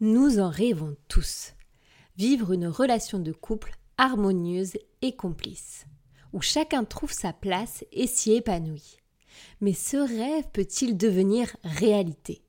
[0.00, 1.54] Nous en rêvons tous.
[2.18, 5.86] Vivre une relation de couple harmonieuse et complice,
[6.34, 8.98] où chacun trouve sa place et s'y épanouit.
[9.62, 12.42] Mais ce rêve peut-il devenir réalité?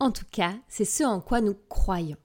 [0.00, 2.16] En tout cas, c'est ce en quoi nous croyons.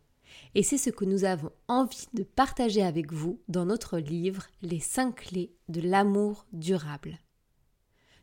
[0.55, 4.79] Et c'est ce que nous avons envie de partager avec vous dans notre livre Les
[4.79, 7.19] 5 clés de l'amour durable.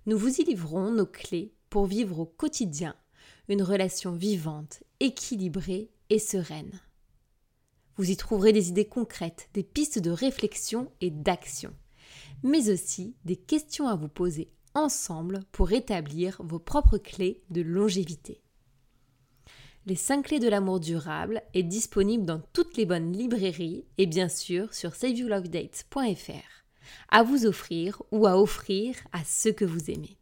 [0.07, 2.97] Nous vous y livrons nos clés pour vivre au quotidien
[3.49, 6.81] une relation vivante, équilibrée et sereine.
[7.97, 11.73] Vous y trouverez des idées concrètes, des pistes de réflexion et d'action,
[12.43, 18.43] mais aussi des questions à vous poser ensemble pour établir vos propres clés de longévité.
[19.87, 24.29] Les 5 clés de l'amour durable est disponible dans toutes les bonnes librairies et bien
[24.29, 26.61] sûr sur saveyourlovedates.fr
[27.09, 30.20] à vous offrir ou à offrir à ceux que vous aimez.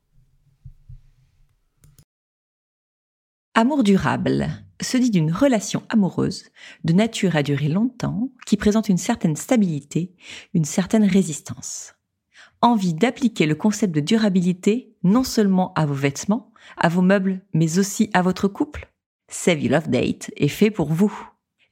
[3.60, 6.44] Amour durable se dit d'une relation amoureuse
[6.84, 10.14] de nature à durer longtemps qui présente une certaine stabilité,
[10.54, 11.96] une certaine résistance.
[12.62, 17.80] Envie d'appliquer le concept de durabilité non seulement à vos vêtements, à vos meubles, mais
[17.80, 18.92] aussi à votre couple
[19.26, 21.12] Save Love Date est fait pour vous.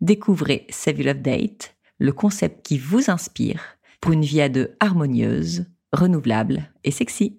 [0.01, 3.63] Découvrez Save Love Date, le concept qui vous inspire
[4.01, 7.39] pour une vie à deux harmonieuse, renouvelable et sexy.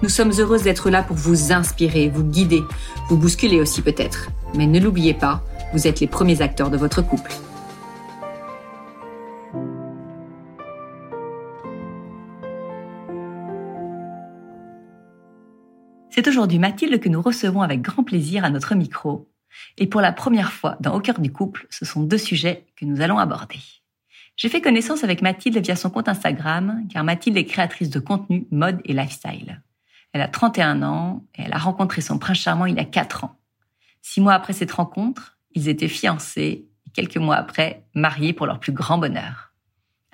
[0.00, 2.62] Nous sommes heureuses d'être là pour vous inspirer, vous guider,
[3.08, 4.30] vous bousculer aussi peut-être.
[4.54, 7.32] Mais ne l'oubliez pas, vous êtes les premiers acteurs de votre couple.
[16.10, 19.28] C'est aujourd'hui Mathilde que nous recevons avec grand plaisir à notre micro.
[19.78, 22.84] Et pour la première fois dans Au cœur du couple, ce sont deux sujets que
[22.84, 23.58] nous allons aborder.
[24.36, 28.46] J'ai fait connaissance avec Mathilde via son compte Instagram, car Mathilde est créatrice de contenu
[28.52, 29.60] mode et lifestyle.
[30.12, 33.24] Elle a 31 ans et elle a rencontré son prince charmant il y a 4
[33.24, 33.38] ans.
[34.02, 38.60] Six mois après cette rencontre, ils étaient fiancés et quelques mois après, mariés pour leur
[38.60, 39.52] plus grand bonheur.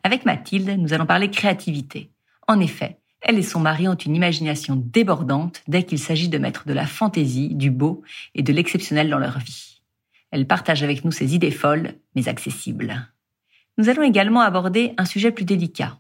[0.03, 2.11] Avec Mathilde, nous allons parler créativité.
[2.47, 6.67] En effet, elle et son mari ont une imagination débordante dès qu'il s'agit de mettre
[6.67, 8.03] de la fantaisie, du beau
[8.35, 9.81] et de l'exceptionnel dans leur vie.
[10.31, 13.09] Elle partage avec nous ses idées folles, mais accessibles.
[13.79, 15.99] Nous allons également aborder un sujet plus délicat.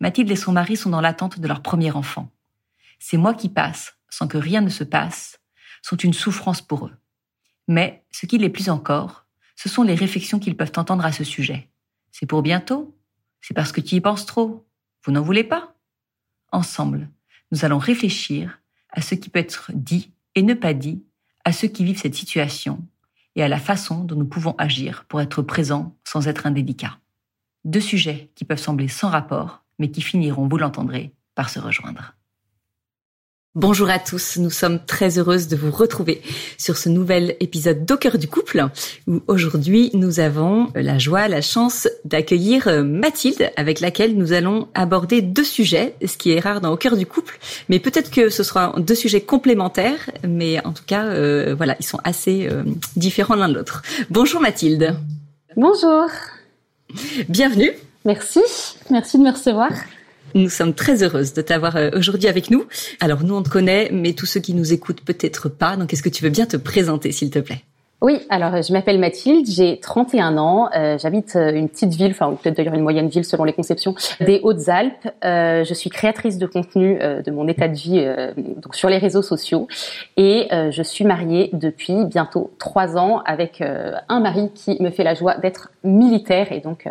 [0.00, 2.30] Mathilde et son mari sont dans l'attente de leur premier enfant.
[3.06, 5.38] Ces mois qui passent, sans que rien ne se passe,
[5.82, 6.96] sont une souffrance pour eux.
[7.68, 9.26] Mais ce qui l'est plus encore,
[9.56, 11.68] ce sont les réflexions qu'ils peuvent entendre à ce sujet.
[12.12, 12.98] C'est pour bientôt
[13.42, 14.66] C'est parce que tu y penses trop
[15.04, 15.76] Vous n'en voulez pas
[16.50, 17.10] Ensemble,
[17.52, 21.04] nous allons réfléchir à ce qui peut être dit et ne pas dit
[21.44, 22.88] à ceux qui vivent cette situation
[23.36, 27.00] et à la façon dont nous pouvons agir pour être présents sans être indélicats.
[27.66, 32.14] Deux sujets qui peuvent sembler sans rapport, mais qui finiront, vous l'entendrez, par se rejoindre.
[33.56, 36.22] Bonjour à tous, nous sommes très heureuses de vous retrouver
[36.58, 38.66] sur ce nouvel épisode d'Au cœur du couple
[39.06, 44.66] où aujourd'hui nous avons la joie, la chance d'accueillir euh, Mathilde avec laquelle nous allons
[44.74, 47.38] aborder deux sujets, ce qui est rare dans Au cœur du couple,
[47.68, 51.86] mais peut-être que ce sera deux sujets complémentaires, mais en tout cas euh, voilà, ils
[51.86, 52.64] sont assez euh,
[52.96, 53.82] différents l'un de l'autre.
[54.10, 54.96] Bonjour Mathilde.
[55.56, 56.08] Bonjour.
[57.28, 57.70] Bienvenue.
[58.04, 58.40] Merci,
[58.90, 59.70] merci de me recevoir.
[60.34, 62.66] Nous sommes très heureuses de t'avoir euh, aujourd'hui avec nous.
[63.00, 65.76] Alors nous, on te connaît, mais tous ceux qui nous écoutent peut-être pas.
[65.76, 67.62] Donc est-ce que tu veux bien te présenter, s'il te plaît?
[68.00, 72.34] Oui, alors je m'appelle Mathilde, j'ai 31 ans, euh, j'habite euh, une petite ville, enfin
[72.34, 75.08] peut-être d'ailleurs une moyenne ville selon les conceptions, des Hautes-Alpes.
[75.24, 78.06] Euh, je suis créatrice de contenu euh, de mon état de vie
[78.36, 79.68] donc sur les réseaux sociaux
[80.16, 85.14] et je suis mariée depuis bientôt trois ans avec un mari qui me fait la
[85.14, 86.86] joie d'être militaire et donc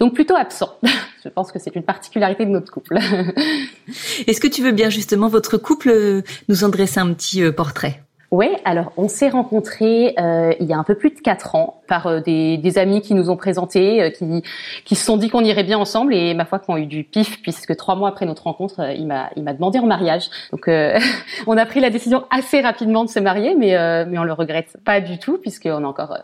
[0.00, 0.70] donc plutôt absent.
[1.24, 2.96] je pense que c'est une particularité de notre couple.
[4.26, 8.05] Est-ce que tu veux bien justement votre couple nous en dresser un petit portrait?
[8.36, 11.80] Oui, alors on s'est rencontrés euh, il y a un peu plus de quatre ans
[11.88, 14.42] par euh, des, des, amis qui nous ont présentés, euh, qui,
[14.84, 17.02] qui se sont dit qu'on irait bien ensemble et ma foi qu'on a eu du
[17.02, 20.28] pif puisque trois mois après notre rencontre, euh, il m'a il m'a demandé en mariage.
[20.52, 20.68] Donc
[21.46, 23.74] on a pris la décision assez rapidement de se marier, mais
[24.04, 26.18] mais on le regrette pas du tout puisqu'on a encore,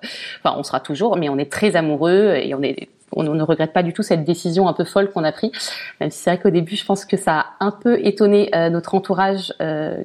[0.45, 3.73] enfin on sera toujours, mais on est très amoureux et on est on, ne regrette
[3.73, 5.53] pas du tout cette décision un peu folle qu'on a prise.
[6.01, 8.95] Même si c'est vrai qu'au début, je pense que ça a un peu étonné notre
[8.95, 9.53] entourage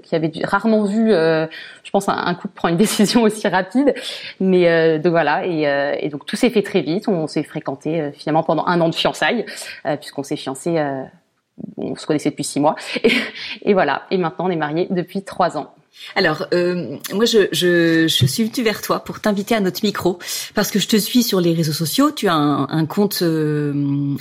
[0.04, 3.94] qui avait rarement vu, je pense, un, couple prendre une décision aussi rapide.
[4.39, 7.07] Mais donc voilà, et, et donc tout s'est fait très vite.
[7.07, 9.45] On s'est fréquenté finalement pendant un an de fiançailles,
[10.00, 10.80] puisqu'on s'est fiancé
[11.77, 12.75] on se connaissait depuis six mois.
[13.62, 14.04] Et, voilà.
[14.12, 15.74] Et maintenant, on est mariés depuis trois ans.
[16.15, 20.19] Alors, euh, moi, je, je, je, suis venue vers toi pour t'inviter à notre micro
[20.55, 22.11] parce que je te suis sur les réseaux sociaux.
[22.11, 23.73] Tu as un, un compte, euh,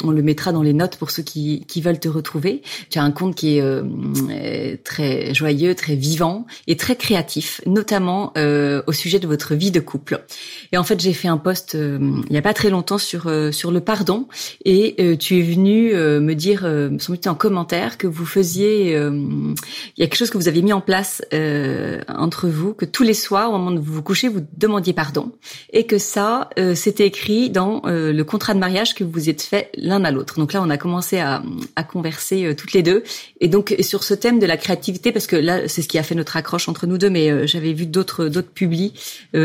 [0.03, 2.63] on le mettra dans les notes pour ceux qui, qui veulent te retrouver.
[2.91, 8.33] Tu as un compte qui est euh, très joyeux, très vivant et très créatif, notamment
[8.37, 10.25] euh, au sujet de votre vie de couple.
[10.73, 13.71] Et en fait, j'ai fait un post il y a pas très longtemps sur sur
[13.71, 14.27] le pardon
[14.65, 16.61] et tu es venu me dire,
[16.99, 19.55] sans doute en commentaire, que vous faisiez, il
[19.97, 21.23] y a quelque chose que vous avez mis en place.
[21.33, 21.66] Euh,
[22.09, 25.33] entre vous que tous les soirs, au moment de vous coucher, vous demandiez pardon
[25.73, 29.43] et que ça, euh, c'était écrit dans euh, le contrat de mariage que vous êtes
[29.43, 30.39] fait l'un à l'autre.
[30.39, 31.43] Donc là, on a commencé à,
[31.77, 33.03] à converser toutes les deux.
[33.41, 36.03] Et donc sur ce thème de la créativité, parce que là, c'est ce qui a
[36.03, 38.93] fait notre accroche entre nous deux, mais j'avais vu d'autres d'autres publis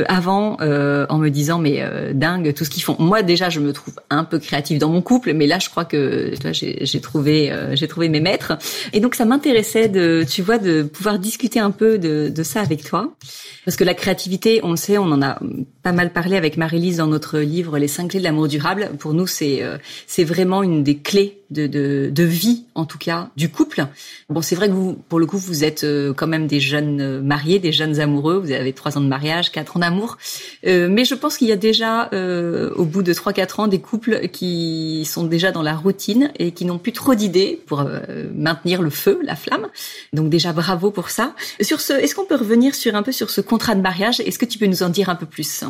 [0.08, 1.84] avant en me disant mais
[2.14, 2.96] dingue tout ce qu'ils font.
[3.00, 5.86] Moi déjà, je me trouve un peu créative dans mon couple, mais là, je crois
[5.86, 8.58] que j'ai trouvé j'ai trouvé mes maîtres.
[8.94, 12.84] Et donc ça m'intéressait de, tu vois, de pouvoir discuter un peu de ça avec
[12.84, 13.14] toi.
[13.66, 15.40] Parce que la créativité, on le sait, on en a
[15.84, 18.90] pas mal parlé avec Marie-Lise dans notre livre Les cinq clés de l'amour durable.
[19.00, 19.78] Pour nous, c'est euh,
[20.20, 23.86] vraiment une des clés de, de, vie, en tout cas, du couple.
[24.30, 27.02] Bon, c'est vrai que vous, pour le coup, vous êtes euh, quand même des jeunes
[27.02, 28.38] euh, mariés, des jeunes amoureux.
[28.38, 30.18] Vous avez trois ans de mariage, quatre ans d'amour.
[30.64, 32.10] mais je pense qu'il y a déjà,
[32.76, 36.52] au bout de trois, quatre ans, des couples qui sont déjà dans la routine et
[36.52, 37.86] qui n'ont plus trop d'idées pour
[38.34, 39.68] maintenir le feu, la flamme.
[40.14, 41.36] Donc déjà, bravo pour ça.
[41.62, 44.20] Sur ce, est-ce qu'on peut revenir sur un peu sur ce contrat de mariage?
[44.20, 45.64] Est-ce que tu peux nous en dire un peu plus?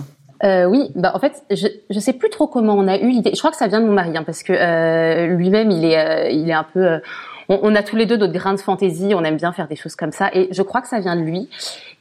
[0.44, 3.32] Euh, oui, bah en fait, je je sais plus trop comment on a eu l'idée.
[3.34, 6.00] Je crois que ça vient de mon mari, hein, parce que euh, lui-même, il est
[6.00, 7.00] euh, il est un peu euh,
[7.50, 9.96] on, a tous les deux notre grain de fantaisie, on aime bien faire des choses
[9.96, 11.50] comme ça, et je crois que ça vient de lui.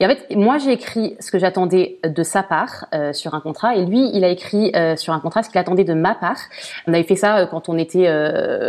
[0.01, 3.41] Et en fait, moi j'ai écrit ce que j'attendais de sa part euh, sur un
[3.41, 6.15] contrat, et lui il a écrit euh, sur un contrat ce qu'il attendait de ma
[6.15, 6.39] part.
[6.87, 8.09] On avait fait ça euh, quand on était,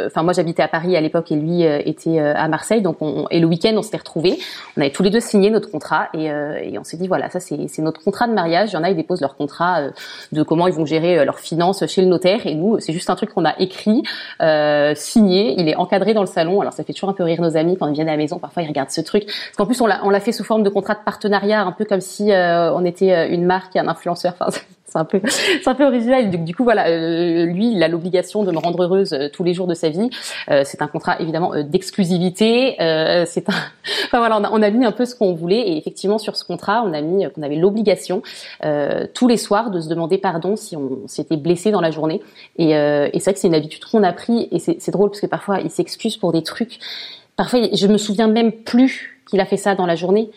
[0.05, 3.39] enfin moi j'habitais à Paris à l'époque et lui était à Marseille, donc on, et
[3.39, 4.37] le week-end on s'était retrouvés.
[4.77, 7.39] On avait tous les deux signé notre contrat et, et on s'est dit voilà ça
[7.39, 8.71] c'est notre contrat de mariage.
[8.71, 9.83] Il y en a ils déposent leur contrat
[10.31, 13.15] de comment ils vont gérer leurs finances chez le notaire, et nous c'est juste un
[13.15, 14.03] truc qu'on a écrit,
[14.95, 16.59] signé, il est encadré dans le salon.
[16.59, 18.39] Alors ça fait toujours un peu rire nos amis quand ils viennent à la maison.
[18.39, 19.25] Parfois, ils regardent ce truc.
[19.25, 22.01] Parce qu'en plus, on l'a fait sous forme de contrat de partenariat, un peu comme
[22.01, 24.33] si euh, on était euh, une marque et un influenceur.
[24.39, 26.29] Enfin, c'est un peu, c'est un peu original.
[26.44, 29.68] Du, coup, voilà, euh, lui, il a l'obligation de me rendre heureuse tous les jours
[29.68, 30.09] de sa vie.
[30.65, 32.75] c'est un contrat évidemment d'exclusivité.
[32.77, 33.53] c'est un,
[34.06, 36.35] enfin voilà, on a, on a, mis un peu ce qu'on voulait et effectivement sur
[36.35, 38.21] ce contrat, on a mis qu'on avait l'obligation
[39.13, 42.21] tous les soirs de se demander pardon si on s'était blessé dans la journée.
[42.57, 45.21] Et, et c'est vrai que c'est une habitude qu'on a pris et c'est drôle parce
[45.21, 46.79] que parfois il s'excuse pour des trucs
[47.41, 50.29] Parfois, je me souviens même plus qu'il a fait ça dans la journée.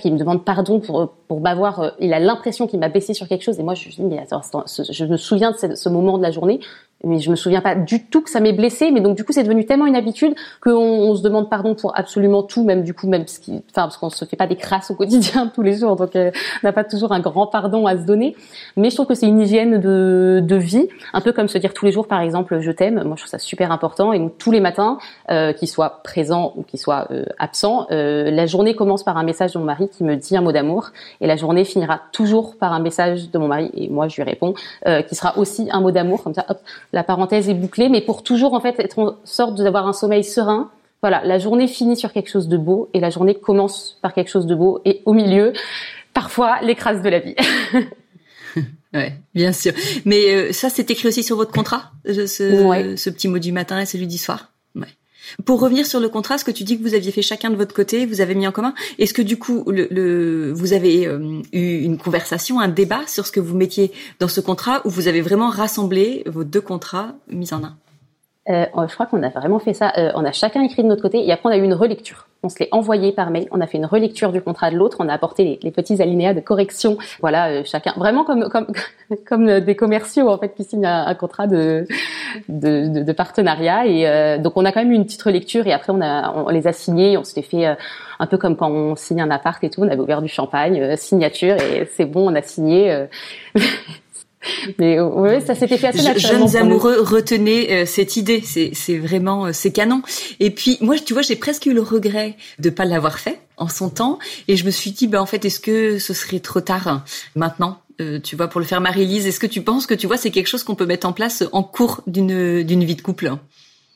[0.00, 1.80] Qu'il me demande pardon pour, pour m'avoir.
[1.80, 3.58] Euh, il a l'impression qu'il m'a baissé sur quelque chose.
[3.60, 6.30] Et moi, je me dis, mais attends, je me souviens de ce moment de la
[6.30, 6.60] journée
[7.04, 9.32] mais je me souviens pas du tout que ça m'ait blessé mais donc du coup
[9.32, 12.94] c'est devenu tellement une habitude qu'on on se demande pardon pour absolument tout même du
[12.94, 15.62] coup même ce qui enfin parce qu'on se fait pas des crasses au quotidien tous
[15.62, 16.30] les jours donc euh,
[16.62, 18.36] on n'a pas toujours un grand pardon à se donner.
[18.76, 21.72] Mais je trouve que c'est une hygiène de, de vie un peu comme se dire
[21.74, 23.02] tous les jours par exemple je t'aime.
[23.04, 24.98] Moi je trouve ça super important et donc tous les matins
[25.30, 29.22] euh, qu'il soit présent ou qu'il soit euh, absent euh, la journée commence par un
[29.22, 30.90] message de mon mari qui me dit un mot d'amour
[31.20, 34.22] et la journée finira toujours par un message de mon mari et moi je lui
[34.22, 34.54] réponds
[34.86, 36.58] euh, qui sera aussi un mot d'amour comme ça hop
[36.92, 40.24] la parenthèse est bouclée, mais pour toujours en fait être en sorte d'avoir un sommeil
[40.24, 40.70] serein.
[41.00, 44.28] Voilà, la journée finit sur quelque chose de beau et la journée commence par quelque
[44.28, 45.52] chose de beau et au milieu,
[46.14, 47.34] parfois l'écrase de la vie.
[48.94, 49.72] ouais, bien sûr.
[50.04, 53.80] Mais euh, ça, c'est écrit aussi sur votre contrat, ce, ce petit mot du matin
[53.80, 54.51] et celui du soir.
[55.44, 57.56] Pour revenir sur le contrat, ce que tu dis que vous aviez fait chacun de
[57.56, 58.74] votre côté, vous avez mis en commun.
[58.98, 63.32] Est-ce que du coup, le, vous avez euh, eu une conversation, un débat sur ce
[63.32, 67.52] que vous mettiez dans ce contrat, ou vous avez vraiment rassemblé vos deux contrats mis
[67.52, 67.76] en un?
[68.48, 69.92] Euh, Je crois qu'on a vraiment fait ça.
[69.98, 72.26] Euh, on a chacun écrit de notre côté, et après on a eu une relecture.
[72.44, 74.96] On se l'est envoyé par mail, on a fait une relecture du contrat de l'autre,
[74.98, 78.66] on a apporté les, petits alinéas de correction, voilà, euh, chacun, vraiment comme comme
[79.28, 81.86] comme des commerciaux en fait qui signent un, contrat de,
[82.48, 83.86] de, de partenariat.
[83.86, 86.32] Et euh, donc on a quand même eu une petite relecture et après on a
[86.34, 87.74] on, les a signés, on s'était fait euh,
[88.18, 90.96] un peu comme quand on signe un appart et tout, on avait ouvert du champagne,
[90.96, 93.06] signature et c'est bon, on a signé.
[94.78, 96.46] Mais oui, ça s'était fait assez naturellement.
[96.46, 98.42] Jeunes amoureux, retenez euh, cette idée.
[98.42, 100.02] C'est, vraiment, euh, c'est canon.
[100.40, 103.68] Et puis moi, tu vois, j'ai presque eu le regret de pas l'avoir fait en
[103.68, 104.18] son temps.
[104.48, 107.04] Et je me suis dit, ben en fait, est-ce que ce serait trop tard
[107.36, 107.78] maintenant
[108.24, 109.28] tu vois, pour le faire Marie-Lise?
[109.28, 111.44] Est-ce que tu penses que tu vois, c'est quelque chose qu'on peut mettre en place
[111.52, 113.36] en cours d'une d'une vie de couple?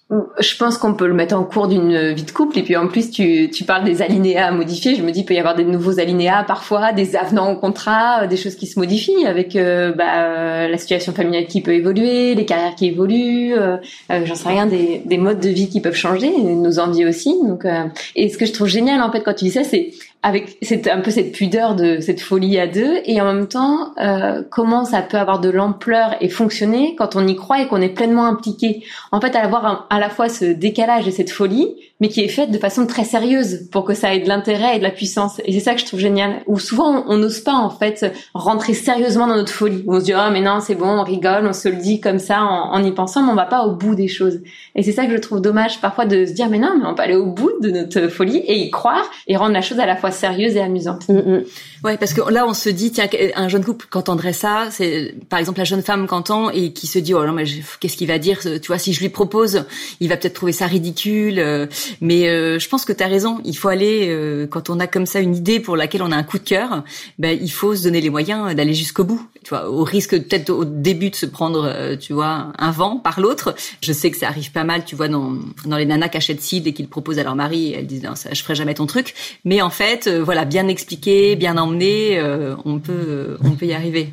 [0.09, 2.87] Je pense qu'on peut le mettre en cours d'une vie de couple et puis en
[2.87, 4.95] plus tu, tu parles des alinéas à modifier.
[4.95, 8.23] Je me dis il peut y avoir des nouveaux alinéas parfois, des avenants au contrat,
[8.23, 11.75] euh, des choses qui se modifient avec euh, bah, euh, la situation familiale qui peut
[11.75, 15.81] évoluer, les carrières qui évoluent, euh, j'en sais rien, des, des modes de vie qui
[15.81, 17.35] peuvent changer, nos envies aussi.
[17.43, 17.67] Donc
[18.15, 19.91] et ce que je trouve génial en fait quand tu dis ça, c'est
[20.27, 20.59] avec
[20.91, 22.97] un peu cette pudeur de cette folie à deux.
[23.05, 27.25] Et en même temps euh, comment ça peut avoir de l'ampleur et fonctionner quand on
[27.29, 28.83] y croit et qu'on est pleinement impliqué?
[29.13, 32.51] En fait avoir à la fois ce décalage et cette folie mais qui est faite
[32.51, 35.53] de façon très sérieuse pour que ça ait de l'intérêt et de la puissance et
[35.53, 39.27] c'est ça que je trouve génial où souvent on n'ose pas en fait rentrer sérieusement
[39.27, 41.69] dans notre folie on se dit oh mais non c'est bon on rigole on se
[41.69, 44.09] le dit comme ça en, en y pensant mais on va pas au bout des
[44.09, 44.41] choses
[44.75, 46.95] et c'est ça que je trouve dommage parfois de se dire mais non mais on
[46.95, 49.87] peut aller au bout de notre folie et y croire et rendre la chose à
[49.87, 51.09] la fois sérieuse et amusante.
[51.09, 51.45] Mm, mm.
[51.85, 55.15] Ouais, parce que là, on se dit, tiens, un jeune couple qui entendrait ça, c'est
[55.29, 57.45] par exemple la jeune femme qui entend et qui se dit, oh non, mais
[57.81, 59.65] qu'est-ce qu'il va dire Tu vois, si je lui propose,
[60.01, 61.69] il va peut-être trouver ça ridicule.
[61.91, 63.41] Euh, mais euh, je pense que tu as raison.
[63.45, 66.17] Il faut aller, euh, quand on a comme ça une idée pour laquelle on a
[66.17, 66.85] un coup de cœur,
[67.19, 69.27] ben, il faut se donner les moyens d'aller jusqu'au bout.
[69.43, 73.21] Tu vois, au risque peut-être au début de se prendre, tu vois, un vent par
[73.21, 73.55] l'autre.
[73.81, 76.43] Je sais que ça arrive pas mal, tu vois, dans, dans les nanas qui achètent
[76.43, 78.87] Sid et qu'ils proposent à leur mari, elles disent, non, ça, je ferai jamais ton
[78.87, 79.15] truc.
[79.45, 83.73] Mais en fait, euh, voilà, bien expliqué, bien emmené, euh, on peut, on peut y
[83.73, 84.13] arriver.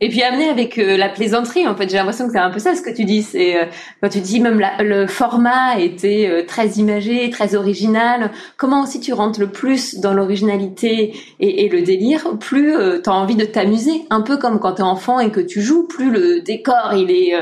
[0.00, 2.58] Et puis amener avec euh, la plaisanterie, en fait, j'ai l'impression que c'est un peu
[2.58, 3.22] ça ce que tu dis.
[3.22, 3.56] C'est
[4.02, 8.30] quand tu dis même le format était très imagé, très original.
[8.56, 13.14] Comment aussi tu rentres le plus dans l'originalité et, et, le délire, plus tu as
[13.14, 14.04] envie de t'amuser.
[14.10, 17.10] Un peu comme quand tu es enfant et que tu joues, plus le décor il
[17.10, 17.32] est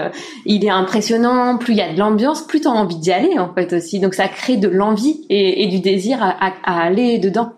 [0.44, 3.38] il est impressionnant, plus il y a de l'ambiance, plus tu as envie d'y aller
[3.38, 3.98] en fait aussi.
[3.98, 7.52] Donc ça crée de l'envie et, et, du désir à, à, à aller dedans.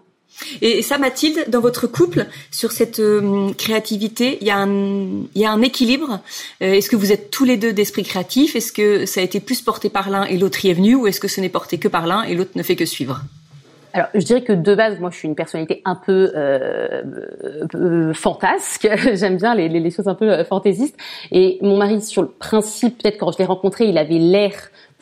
[0.60, 6.20] Et ça, Mathilde, dans votre couple, sur cette euh, créativité, il y, a un, équilibre.
[6.62, 8.56] Euh, est-ce que vous êtes tous les deux d'esprit créatif?
[8.56, 10.94] Est-ce que ça a été plus porté par l'un et l'autre y est venu?
[10.94, 13.22] Ou est-ce que ce n'est porté que par l'un et l'autre ne fait que suivre?
[13.92, 17.02] Alors, je dirais que de base, moi, je suis une personnalité un peu euh
[18.12, 18.88] fantasque.
[19.14, 20.96] J'aime bien les, les, choses un peu fantaisistes.
[21.30, 24.52] Et mon mari, sur le principe, peut-être quand je l'ai rencontré, il avait l'air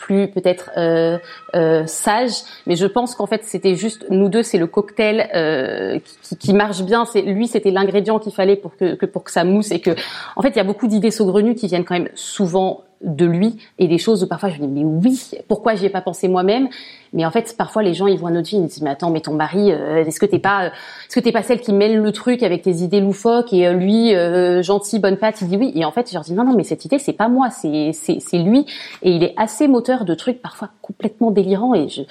[0.03, 1.17] plus peut-être euh,
[1.55, 2.33] euh, sage,
[2.67, 6.53] mais je pense qu'en fait c'était juste nous deux, c'est le cocktail euh, qui, qui,
[6.53, 7.05] marche bien.
[7.05, 9.93] C'est lui, c'était l'ingrédient qu'il fallait pour que, que, pour que ça mousse et que
[10.35, 13.59] en fait il y a beaucoup d'idées saugrenues qui viennent quand même souvent de lui
[13.79, 16.29] et des choses où parfois je me dis mais oui pourquoi j'y ai pas pensé
[16.29, 16.69] moi-même?
[17.13, 19.21] Mais en fait parfois les gens ils voient notre vie ils disent mais attends mais
[19.21, 22.13] ton mari euh, est-ce que t'es pas est-ce que t'es pas celle qui mêle le
[22.13, 25.73] truc avec tes idées loufoques et euh, lui euh, gentil bonne patte il dit oui.
[25.75, 27.91] Et en fait je leur dis non non mais cette idée c'est pas moi c'est
[27.93, 28.67] c'est c'est lui.
[29.03, 31.75] Et il est assez moteur de trucs parfois complètement délirants.
[31.75, 32.03] Et je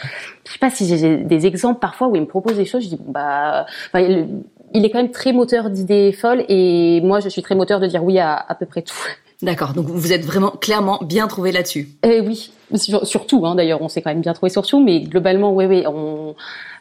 [0.45, 2.89] je sais pas si j'ai des exemples parfois où il me propose des choses je
[2.89, 3.65] dis bon bah
[4.73, 6.43] il est quand même très moteur d'idées folles.
[6.49, 8.95] Et moi je suis très moteur de dire oui à à peu près tout
[9.41, 11.89] D'accord, donc vous êtes vraiment clairement bien trouvé là-dessus.
[12.03, 15.51] Eh oui, surtout hein, d'ailleurs, on s'est quand même bien trouvé sur tout, mais globalement,
[15.51, 16.35] oui, oui, on,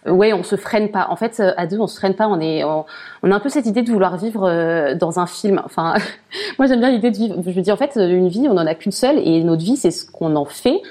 [0.06, 1.06] ouais, on se freine pas.
[1.08, 2.28] En fait, à deux, on se freine pas.
[2.28, 2.84] On est, on,
[3.30, 5.62] a un peu cette idée de vouloir vivre euh, dans un film.
[5.64, 5.94] Enfin,
[6.58, 7.36] moi j'aime bien l'idée de vivre.
[7.44, 9.76] Je veux dire, en fait, une vie, on en a qu'une seule, et notre vie,
[9.76, 10.82] c'est ce qu'on en fait.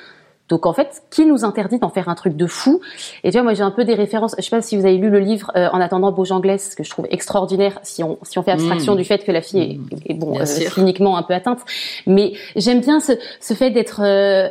[0.50, 2.82] Donc en fait, qui nous interdit d'en faire un truc de fou?
[3.24, 4.36] Et tu vois, moi j'ai un peu des références.
[4.38, 6.90] Je sais pas si vous avez lu le livre euh, En attendant Beaujanglès, que je
[6.90, 8.98] trouve extraordinaire si on si on fait abstraction mmh.
[8.98, 11.60] du fait que la fille est, bon euh, cliniquement un peu atteinte.
[12.08, 14.50] Mais j'aime bien ce, ce fait d'être euh,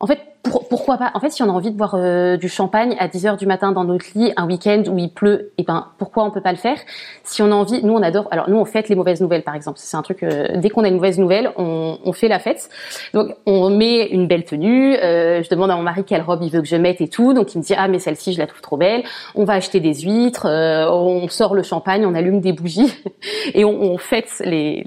[0.00, 0.20] en fait
[0.68, 3.26] pourquoi pas En fait, si on a envie de boire euh, du champagne à 10
[3.26, 6.24] heures du matin dans notre lit, un week-end où il pleut, et eh ben pourquoi
[6.24, 6.78] on peut pas le faire?
[7.24, 8.28] Si on a envie, nous on adore.
[8.30, 9.78] Alors nous on fête les mauvaises nouvelles par exemple.
[9.80, 10.22] C'est un truc.
[10.22, 12.68] Euh, dès qu'on a une mauvaise nouvelle, on, on, fait la fête.
[13.14, 14.96] Donc on met une belle tenue.
[14.96, 17.34] Euh, je demande à mon mari quelle robe il veut que je mette et tout.
[17.34, 19.02] Donc il me dit ah mais celle-ci je la trouve trop belle.
[19.34, 20.46] On va acheter des huîtres.
[20.46, 22.92] on sort le champagne, on allume des bougies
[23.54, 24.84] et on, on fête les,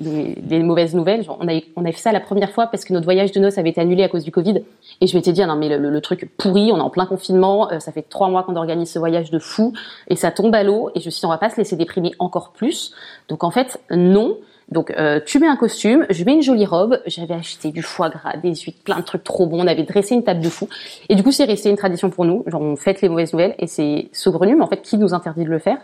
[0.47, 1.25] les, mauvaises nouvelles.
[1.27, 3.57] on a on a fait ça la première fois parce que notre voyage de noces
[3.57, 4.63] avait été annulé à cause du Covid.
[5.01, 7.05] Et je m'étais dit ah non mais le, le, truc pourri, on est en plein
[7.05, 9.73] confinement, euh, ça fait trois mois qu'on organise ce voyage de fou
[10.07, 11.75] et ça tombe à l'eau et je me suis dit on va pas se laisser
[11.75, 12.93] déprimer encore plus.
[13.27, 14.37] Donc en fait non.
[14.69, 18.09] Donc euh, tu mets un costume, je mets une jolie robe, j'avais acheté du foie
[18.09, 20.69] gras, des huîtres, plein de trucs trop bons, on avait dressé une table de fou.
[21.09, 23.55] Et du coup c'est resté une tradition pour nous, genre on fête les mauvaises nouvelles
[23.59, 25.79] et c'est saugrenu, mais en fait qui nous interdit de le faire?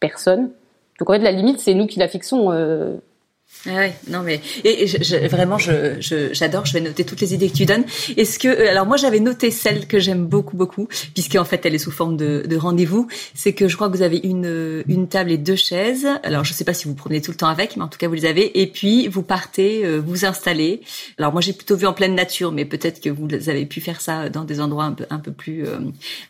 [0.00, 0.50] Personne.
[0.98, 2.50] Donc en fait la limite c'est nous qui la fixons.
[2.50, 2.96] Euh,
[3.66, 5.98] ah non mais et, je, vraiment je
[6.32, 7.84] j'adore, je, vais noter toutes les idées que tu donnes.
[8.16, 11.74] Est-ce que euh, alors moi j'avais noté celle que j'aime beaucoup beaucoup puisqu'en fait elle
[11.74, 14.82] est sous forme de, de rendez-vous, c'est que je crois que vous avez une euh,
[14.86, 16.06] une table et deux chaises.
[16.22, 18.06] Alors je sais pas si vous promenez tout le temps avec, mais en tout cas
[18.06, 20.82] vous les avez et puis vous partez, euh, vous installez.
[21.18, 24.00] Alors moi j'ai plutôt vu en pleine nature, mais peut-être que vous avez pu faire
[24.00, 25.64] ça dans des endroits un peu un peu plus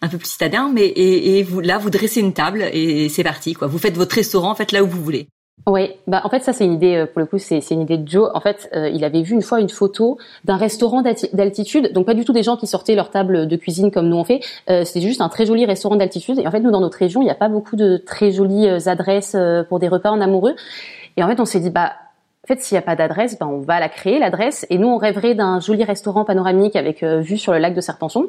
[0.01, 3.25] un peu plus citadins, mais et, et vous là vous dressez une table et c'est
[3.25, 3.69] parti quoi.
[3.69, 5.29] Vous faites votre restaurant en fait là où vous voulez.
[5.67, 8.09] Oui, bah en fait ça c'est une idée pour le coup c'est une idée de
[8.09, 8.31] Joe.
[8.33, 12.25] En fait, il avait vu une fois une photo d'un restaurant d'altitude, donc pas du
[12.25, 14.41] tout des gens qui sortaient leur table de cuisine comme nous on fait.
[14.67, 16.39] C'était juste un très joli restaurant d'altitude.
[16.39, 18.67] Et en fait nous dans notre région il n'y a pas beaucoup de très jolies
[18.87, 19.37] adresses
[19.69, 20.55] pour des repas en amoureux.
[21.19, 21.93] Et en fait on s'est dit bah
[22.45, 24.65] en fait, s'il n'y a pas d'adresse, ben on va la créer l'adresse.
[24.71, 28.27] Et nous, on rêverait d'un joli restaurant panoramique avec vue sur le lac de Serpenson.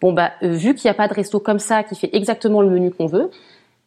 [0.00, 2.70] Bon bah vu qu'il n'y a pas de resto comme ça qui fait exactement le
[2.70, 3.28] menu qu'on veut,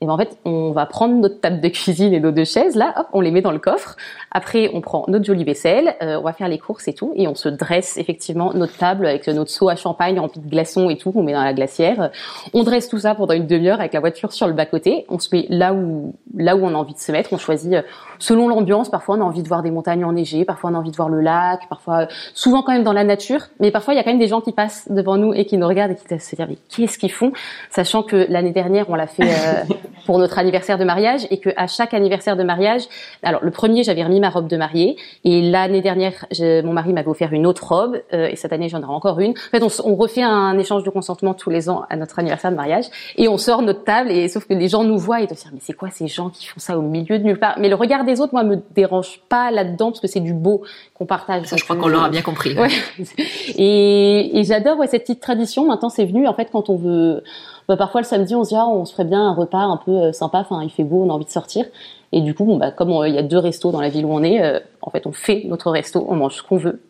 [0.01, 2.75] et ben en fait, on va prendre notre table de cuisine et nos deux chaises,
[2.75, 3.97] là, hop, on les met dans le coffre.
[4.31, 7.27] Après, on prend notre jolie vaisselle, euh, on va faire les courses et tout, et
[7.27, 10.97] on se dresse effectivement notre table avec notre seau à champagne rempli de glaçons et
[10.97, 12.11] tout, on met dans la glacière.
[12.53, 15.05] On dresse tout ça pendant une demi-heure avec la voiture sur le bas-côté.
[15.09, 17.33] On se met là où là où on a envie de se mettre.
[17.33, 17.81] On choisit euh,
[18.19, 18.87] selon l'ambiance.
[18.87, 21.09] Parfois, on a envie de voir des montagnes enneigées, parfois on a envie de voir
[21.09, 23.41] le lac, parfois, souvent quand même dans la nature.
[23.59, 25.57] Mais parfois, il y a quand même des gens qui passent devant nous et qui
[25.57, 27.33] nous regardent et qui se disent mais qu'est-ce qu'ils font,
[27.69, 29.23] sachant que l'année dernière, on l'a fait.
[29.23, 29.73] Euh,
[30.05, 32.83] pour notre anniversaire de mariage et que à chaque anniversaire de mariage,
[33.23, 37.07] alors le premier j'avais remis ma robe de mariée et l'année dernière mon mari m'avait
[37.07, 39.31] offert une autre robe euh, et cette année j'en aurai encore une.
[39.31, 42.55] En fait on, refait un échange de consentement tous les ans à notre anniversaire de
[42.55, 42.85] mariage
[43.17, 45.49] et on sort notre table et sauf que les gens nous voient et te disent
[45.51, 47.55] mais c'est quoi ces gens qui font ça au milieu de nulle part?
[47.59, 50.63] Mais le regard des autres moi me dérange pas là-dedans parce que c'est du beau
[50.93, 51.45] qu'on partage.
[51.45, 52.57] Ça, je crois qu'on l'aura bien compris.
[52.57, 52.69] Ouais.
[53.55, 55.67] et, et j'adore ouais, cette petite tradition.
[55.67, 57.23] Maintenant c'est venu en fait quand on veut
[57.69, 59.77] bah, parfois le samedi on se dit ah, on se ferait bien un repas un
[59.77, 61.65] peu euh, sympa, enfin il fait beau, on a envie de sortir.
[62.11, 64.11] Et du coup, bon, bah, comme il y a deux restos dans la ville où
[64.11, 66.81] on est, euh, en fait on fait notre resto, on mange ce qu'on veut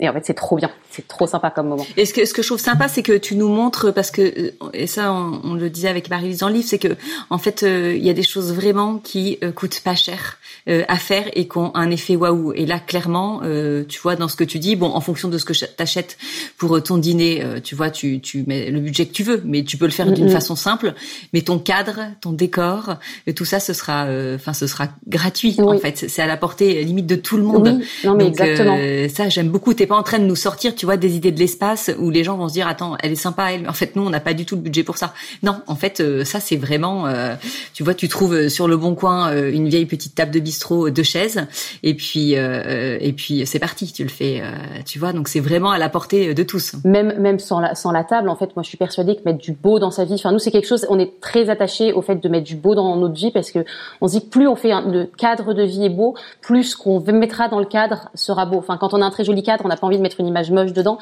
[0.00, 0.70] et en fait, c'est trop bien.
[0.90, 1.86] C'est trop sympa comme moment.
[1.96, 4.52] Et ce que, ce que je trouve sympa, c'est que tu nous montres, parce que,
[4.72, 6.96] et ça, on, le disait avec Marie-Lise dans le livre, c'est que,
[7.28, 10.38] en fait, euh, il y a des choses vraiment qui euh, coûtent pas cher
[10.68, 12.54] euh, à faire et qui ont un effet waouh.
[12.54, 13.42] Et là, clairement,
[13.88, 16.16] tu vois, dans ce que tu dis, bon, en fonction de ce que t'achètes
[16.56, 19.76] pour ton dîner, tu vois, tu, tu mets le budget que tu veux, mais tu
[19.76, 20.94] peux le faire d'une façon simple.
[21.32, 22.94] Mais ton cadre, ton décor,
[23.26, 26.06] et tout ça, ce sera, enfin, ce sera gratuit, en fait.
[26.08, 27.78] C'est à la portée limite de tout le monde.
[27.80, 27.86] Oui.
[28.04, 28.78] Non, mais exactement.
[29.08, 31.90] ça, j'aime beaucoup tes en train de nous sortir, tu vois, des idées de l'espace
[31.98, 34.02] où les gens vont se dire attends, elle est sympa elle, mais en fait nous
[34.02, 35.12] on n'a pas du tout le budget pour ça.
[35.42, 37.34] Non, en fait euh, ça c'est vraiment, euh,
[37.74, 40.90] tu vois, tu trouves euh, sur le bon coin une vieille petite table de bistrot,
[40.90, 41.46] deux chaises,
[41.82, 44.42] et puis et puis c'est parti, tu le fais,
[44.86, 46.74] tu vois, donc c'est vraiment à la portée de tous.
[46.84, 49.38] Même même sans la sans la table, en fait, moi je suis persuadée que mettre
[49.38, 52.02] du beau dans sa vie, enfin nous c'est quelque chose, on est très attaché au
[52.02, 53.64] fait de mettre du beau dans notre vie parce que
[54.00, 56.76] on se dit que plus on fait le cadre de vie est beau, plus ce
[56.76, 58.58] qu'on mettra dans le cadre sera beau.
[58.58, 60.26] Enfin quand on a un très joli cadre, on n'a pas envie de mettre une
[60.26, 60.98] image moche dedans.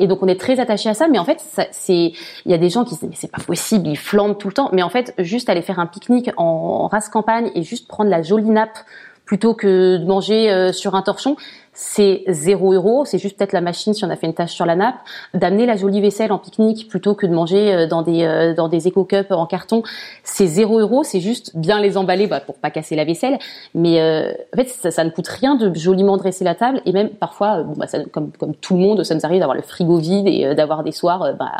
[0.00, 1.08] Et donc on est très attaché à ça.
[1.08, 1.38] Mais en fait,
[1.70, 2.12] c'est
[2.44, 4.48] il y a des gens qui se disent mais c'est pas possible, ils flambent tout
[4.48, 4.70] le temps.
[4.72, 8.22] Mais en fait, juste aller faire un pique-nique en, race campagne et juste prendre la
[8.22, 8.78] jolie nappe
[9.24, 11.36] plutôt que de manger euh, sur un torchon,
[11.74, 14.66] c'est zéro euro, c'est juste peut-être la machine si on a fait une tâche sur
[14.66, 14.96] la nappe,
[15.32, 18.68] d'amener la jolie vaisselle en pique-nique plutôt que de manger euh, dans des euh, dans
[18.68, 19.82] des éco cups en carton,
[20.22, 23.38] c'est zéro euro, c'est juste bien les emballer bah, pour pas casser la vaisselle,
[23.74, 26.82] mais euh, en fait ça, ça, ne coûte rien de joliment dresser la table.
[26.84, 29.56] Et même parfois bon bah ça, comme comme tout le monde ça nous arrive d'avoir
[29.56, 31.52] le frigo vide et d'avoir des soirs bah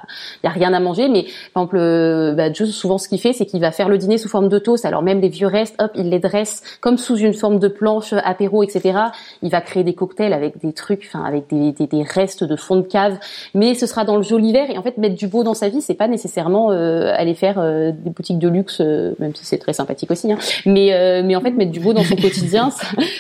[0.45, 3.47] y a rien à manger, mais par exemple bah, Joe souvent ce qu'il fait c'est
[3.47, 5.93] qu'il va faire le dîner sous forme de toast, alors même des vieux restes, hop
[5.95, 8.99] il les dresse comme sous une forme de planche apéro etc.
[9.41, 12.83] Il va créer des cocktail avec des trucs, enfin avec des, restes de fond de
[12.83, 13.19] cave,
[13.55, 14.69] mais ce sera dans le joli verre.
[14.71, 17.59] Et en fait, mettre du beau dans sa vie, c'est pas nécessairement euh, aller faire
[17.59, 20.33] euh, des boutiques de luxe, euh, même si c'est très sympathique aussi.
[20.33, 20.39] Hein.
[20.67, 22.71] Mais euh, mais en fait, mettre du beau dans son quotidien,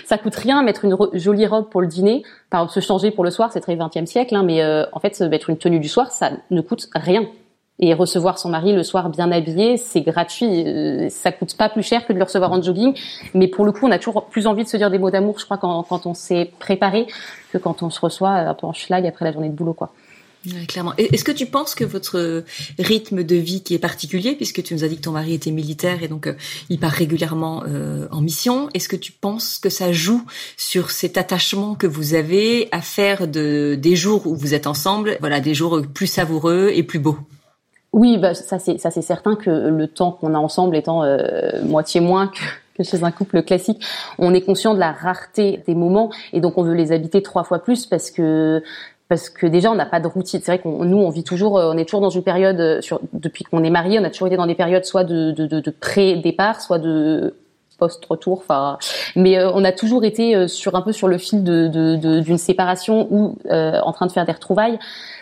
[0.04, 0.62] ça, coûte rien.
[0.62, 3.76] Mettre une jolie robe pour le dîner, par se changer pour le soir, c'est très
[3.76, 4.34] 20e siècle.
[4.34, 7.26] Hein, mais en fait, mettre une tenue du soir, ça ne coûte rien
[7.82, 10.64] et recevoir son mari le soir bien habillé, c'est gratuit.
[10.66, 12.94] Euh, ça coûte pas plus cher que de le recevoir en jogging.
[13.34, 15.40] Mais pour le coup, on a toujours plus envie de se dire des mots d'amour,
[15.40, 17.08] je crois, quand, on s'est préparé,
[17.52, 19.92] que quand on se reçoit un peu en schlag après la journée de boulot, quoi.
[20.68, 20.94] clairement.
[20.96, 22.44] Est-ce que tu penses que votre
[22.78, 25.50] rythme de vie qui est particulier, puisque tu nous as dit que ton mari était
[25.50, 26.34] militaire et donc euh,
[26.68, 30.22] il part régulièrement euh, en mission, est-ce que tu penses que ça joue
[30.56, 35.16] sur cet attachement que vous avez à faire de des jours où vous êtes ensemble,
[35.18, 37.18] voilà, des jours plus savoureux et plus beaux?
[37.92, 41.62] Oui, bah, ça c'est ça c'est certain que le temps qu'on a ensemble étant euh,
[41.64, 42.40] moitié moins que,
[42.76, 43.84] que chez un couple classique,
[44.18, 47.44] on est conscient de la rareté des moments et donc on veut les habiter trois
[47.44, 48.62] fois plus parce que
[49.08, 50.40] parce que déjà on n'a pas de routine.
[50.42, 53.00] C'est vrai qu'on nous on vit toujours, on est toujours dans une période euh, sur,
[53.12, 55.60] depuis qu'on est marié, on a toujours été dans des périodes soit de, de, de,
[55.60, 57.34] de pré-départ, soit de
[57.82, 58.38] post-retour.
[58.38, 58.78] Enfin,
[59.16, 63.08] mais euh, on a toujours été sur un peu sur le fil de d'une séparation
[63.10, 64.78] ou en train de faire des retrouvailles.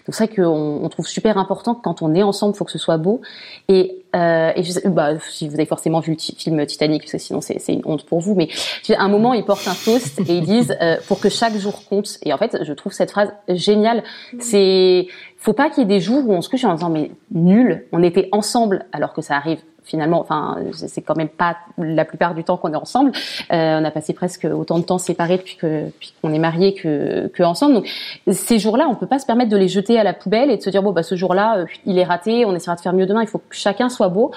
[0.07, 2.73] Donc c'est vrai qu'on on trouve super important que quand on est ensemble, faut que
[2.73, 3.21] ce soit beau.
[3.69, 7.19] Et, euh, et je bah, si vous avez forcément vu le film Titanic, parce que
[7.19, 8.49] sinon c'est une honte pour vous, mais
[8.97, 11.85] à un moment ils portent un toast et ils disent euh, pour que chaque jour
[11.89, 12.19] compte.
[12.25, 14.03] Et en fait, je trouve cette phrase géniale.
[14.39, 17.13] C'est faut pas qu'il y ait des jours où on se couche en disant mais
[17.31, 22.05] nul, on était ensemble alors que ça arrive finalement, enfin, c'est quand même pas la
[22.05, 23.13] plupart du temps qu'on est ensemble.
[23.51, 25.87] on a passé presque autant de temps séparés depuis que
[26.23, 27.75] qu'on est mariés que, que ensemble.
[27.75, 27.89] Donc
[28.31, 30.63] ces jours-là, on peut pas se permettre de les jeter à la poubelle et de
[30.63, 33.23] se dire bon bah ce jour-là, il est raté, on essaiera de faire mieux demain.
[33.23, 34.31] Il faut que chacun soit beau.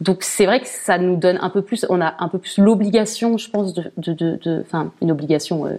[0.00, 2.58] Donc c'est vrai que ça nous donne un peu plus, on a un peu plus
[2.58, 5.76] l'obligation, je pense, de, de, de, enfin une obligation euh,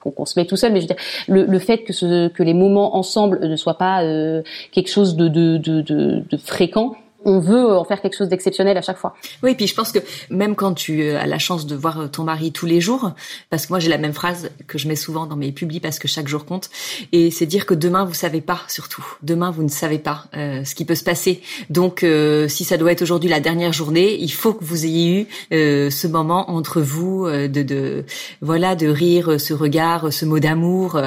[0.00, 2.42] qu'on se met tout seul, mais je veux dire le, le fait que, ce, que
[2.42, 7.40] les moments ensemble ne soient pas euh, quelque chose de, de, de, de fréquent, on
[7.40, 9.14] veut en faire quelque chose d'exceptionnel à chaque fois.
[9.42, 9.98] Oui, puis je pense que
[10.30, 13.12] même quand tu euh, as la chance de voir ton mari tous les jours,
[13.50, 15.98] parce que moi j'ai la même phrase que je mets souvent dans mes publis parce
[15.98, 16.70] que chaque jour compte,
[17.12, 19.04] et c'est dire que demain vous savez pas surtout.
[19.22, 21.42] Demain vous ne savez pas euh, ce qui peut se passer.
[21.70, 25.20] Donc euh, si ça doit être aujourd'hui la dernière journée, il faut que vous ayez
[25.20, 28.04] eu ce moment entre vous de, de
[28.40, 31.00] voilà de rire, ce regard, ce mot d'amour.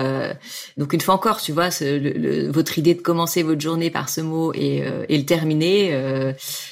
[0.78, 4.22] donc une fois encore, tu vois, ce, votre idée de commencer votre journée par ce
[4.22, 6.05] mot et, et le terminer euh,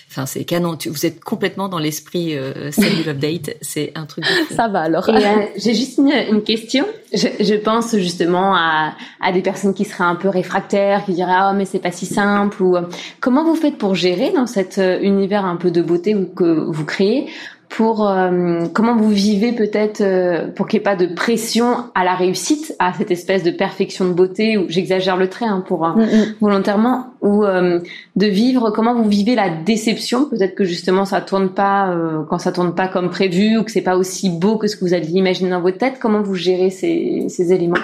[0.10, 0.78] enfin, c'est canon.
[0.86, 2.72] vous êtes complètement dans l'esprit euh,
[3.06, 3.58] Love Date.
[3.62, 4.26] C'est un truc.
[4.52, 5.10] Ça va alors.
[5.10, 5.20] Euh,
[5.58, 6.86] j'ai juste une, question.
[7.14, 11.54] Je, pense justement à, à des personnes qui seraient un peu réfractaires, qui diraient ah
[11.54, 12.84] mais c'est pas si simple ou euh,
[13.20, 17.30] comment vous faites pour gérer dans cet univers un peu de beauté que vous créez
[17.76, 22.04] pour euh, comment vous vivez peut-être euh, pour qu'il n'y ait pas de pression à
[22.04, 25.84] la réussite, à cette espèce de perfection de beauté, ou j'exagère le trait hein, pour
[25.84, 26.36] euh, mm, mm.
[26.40, 31.96] volontairement, ou de vivre comment vous vivez la déception, peut-être que justement ça tourne pas
[32.30, 34.84] quand ça tourne pas comme prévu ou que c'est pas aussi beau que ce que
[34.84, 36.00] vous aviez imaginé dans votre tête.
[36.02, 37.78] Comment vous gérez ces, ces éléments?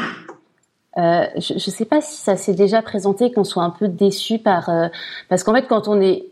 [0.97, 4.69] Je ne sais pas si ça s'est déjà présenté qu'on soit un peu déçu par
[5.29, 6.25] parce qu'en fait quand on est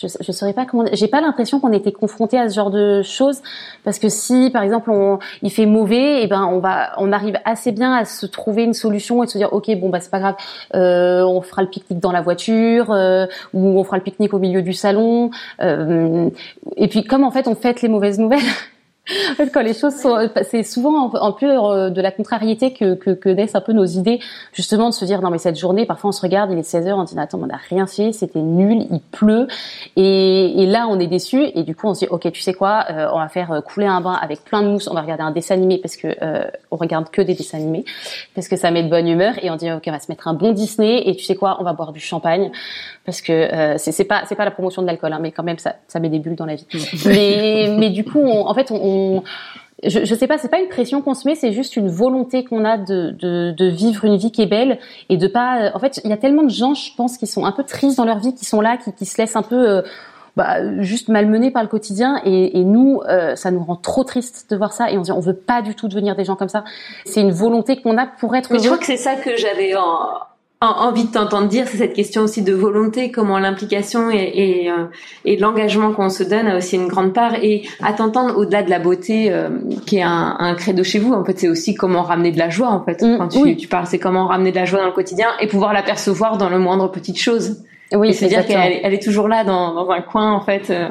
[0.00, 0.84] je, je saurais pas comment.
[0.92, 3.40] J'ai pas l'impression qu'on était confronté à ce genre de choses
[3.84, 7.12] parce que si, par exemple, on, il fait mauvais, et eh ben on va, on
[7.12, 10.00] arrive assez bien à se trouver une solution et de se dire, ok, bon bah
[10.00, 10.36] c'est pas grave,
[10.74, 14.38] euh, on fera le pique-nique dans la voiture euh, ou on fera le pique-nique au
[14.38, 15.30] milieu du salon.
[15.60, 16.30] Euh,
[16.76, 18.40] et puis comme en fait on fête les mauvaises nouvelles.
[19.30, 22.94] En fait, quand les choses sont, c'est souvent en, plus euh, de la contrariété que,
[22.94, 24.20] que, que, naissent un peu nos idées,
[24.52, 26.86] justement de se dire non mais cette journée, parfois on se regarde, il est 16
[26.86, 29.46] h on dit attends on n'a rien fait, c'était nul, il pleut,
[29.96, 32.54] et, et, là on est déçu et du coup on se dit ok tu sais
[32.54, 35.02] quoi, euh, on va faire euh, couler un bain avec plein de mousse, on va
[35.02, 37.84] regarder un dessin animé parce que euh, on regarde que des dessins animés
[38.34, 39.34] parce que ça met de bonne humeur.
[39.42, 41.56] Et on dit ok on va se mettre un bon Disney et tu sais quoi,
[41.60, 42.50] on va boire du champagne.
[43.04, 45.58] Parce que euh, c'est pas c'est pas la promotion de l'alcool hein, mais quand même
[45.58, 46.66] ça ça met des bulles dans la vie.
[47.06, 48.97] mais mais du coup en fait on
[49.84, 52.44] je, je sais pas, c'est pas une pression qu'on se met, c'est juste une volonté
[52.44, 55.70] qu'on a de, de, de, vivre une vie qui est belle et de pas.
[55.74, 57.96] En fait, il y a tellement de gens, je pense, qui sont un peu tristes
[57.96, 59.68] dans leur vie, qui sont là, qui, qui se laissent un peu.
[59.68, 59.82] Euh,
[60.36, 64.48] bah, juste malmenés par le quotidien et, et nous euh, ça nous rend trop triste
[64.50, 66.48] de voir ça et on dit on veut pas du tout devenir des gens comme
[66.48, 66.62] ça
[67.06, 69.74] c'est une volonté qu'on a pour être Mais je crois que c'est ça que j'avais
[69.74, 70.10] en,
[70.60, 74.86] envie de t'entendre dire, c'est cette question aussi de volonté, comment l'implication et, et, euh,
[75.24, 77.34] et l'engagement qu'on se donne a aussi une grande part.
[77.42, 79.50] Et à t'entendre, au-delà de la beauté, euh,
[79.86, 82.50] qui est un, un, credo chez vous, en fait, c'est aussi comment ramener de la
[82.50, 83.02] joie, en fait.
[83.02, 85.46] Mm, Quand tu, tu, parles, c'est comment ramener de la joie dans le quotidien et
[85.46, 87.62] pouvoir l'apercevoir dans le moindre petite chose.
[87.92, 90.70] Oui, c'est-à-dire qu'elle elle est toujours là dans, dans un coin, en fait.
[90.70, 90.88] Euh,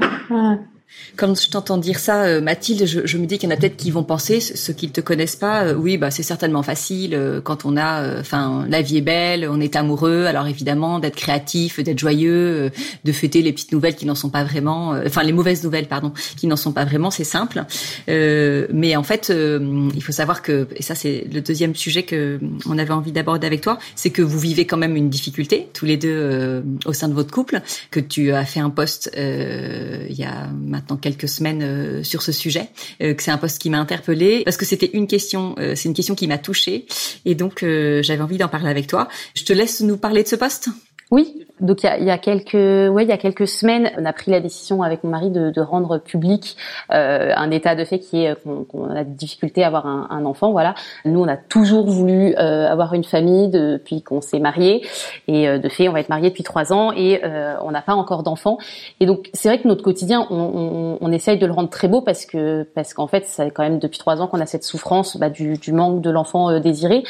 [1.16, 3.58] quand je t'entends dire ça, euh, Mathilde, je, je me dis qu'il y en a
[3.58, 6.64] peut-être qui vont penser, ceux qui ne te connaissent pas, euh, oui, bah c'est certainement
[6.64, 11.00] facile euh, quand on a, enfin, la vie est belle, on est amoureux, alors évidemment
[11.00, 12.72] d'être créatif, d'être joyeux,
[13.04, 16.12] de fêter les petites nouvelles qui n'en sont pas vraiment, enfin les mauvaises nouvelles, pardon,
[16.38, 17.64] qui n'en sont pas vraiment, c'est simple.
[18.08, 22.78] mais en fait, il faut savoir que, et ça c'est le deuxième sujet que on
[22.78, 25.98] avait envie d'aborder avec toi, c'est que vous vivez quand même une difficulté tous les
[25.98, 30.48] deux au sein de votre couple, que tu as fait un poste il y a
[30.78, 32.70] maintenant quelques semaines euh, sur ce sujet,
[33.02, 35.90] euh, que c'est un poste qui m'a interpellée parce que c'était une question, euh, c'est
[35.90, 36.86] une question qui m'a touchée
[37.26, 39.08] et donc j'avais envie d'en parler avec toi.
[39.36, 40.70] Je te laisse nous parler de ce poste?
[41.10, 44.04] Oui, donc il y a, y a, quelques, ouais, il y a quelques semaines, on
[44.04, 46.58] a pris la décision avec mon mari de, de rendre public
[46.92, 50.26] euh, un état de fait qui est qu'on a des difficultés à avoir un, un,
[50.26, 50.52] enfant.
[50.52, 54.86] Voilà, nous on a toujours voulu euh, avoir une famille depuis qu'on s'est marié
[55.30, 57.82] et euh, de fait on va être marié depuis trois ans et euh, on n'a
[57.82, 58.58] pas encore d'enfant.
[59.00, 61.88] Et donc c'est vrai que notre quotidien, on, on, on, essaye de le rendre très
[61.88, 64.66] beau parce que parce qu'en fait c'est quand même depuis trois ans qu'on a cette
[64.66, 67.06] souffrance bah, du, du manque de l'enfant euh, désiré.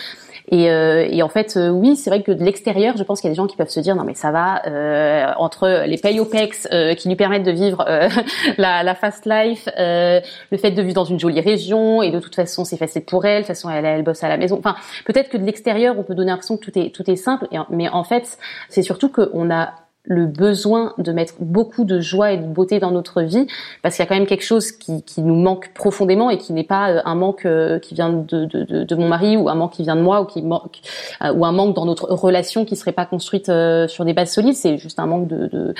[0.49, 3.27] Et, euh, et en fait, euh, oui, c'est vrai que de l'extérieur, je pense qu'il
[3.27, 5.97] y a des gens qui peuvent se dire non mais ça va euh, entre les
[5.97, 7.86] pay OPEX qui lui permettent de vivre
[8.57, 12.36] la, la, fast life, le fait de vivre dans une jolie région et de toute
[12.36, 14.57] façon c'est facile pour elle, de toute façon elle, elle bosse à la maison.
[14.57, 17.47] Enfin, peut-être que de l'extérieur on peut donner l'impression que tout est tout est simple,
[17.69, 18.38] mais en fait
[18.69, 19.73] c'est surtout qu'on a
[20.07, 23.45] le besoin de mettre beaucoup de joie et de beauté dans notre vie,
[23.81, 26.53] parce qu'il y a quand même quelque chose qui, qui nous manque profondément et qui
[26.53, 29.49] n'est pas euh, un manque euh, qui vient de, de, de, de, mon mari ou
[29.49, 30.79] un manque qui vient de moi ou qui manque
[31.21, 33.51] euh, ou un manque dans notre relation qui serait pas construite
[33.87, 34.55] sur des bases solides.
[34.55, 35.75] C'est juste un manque de, de,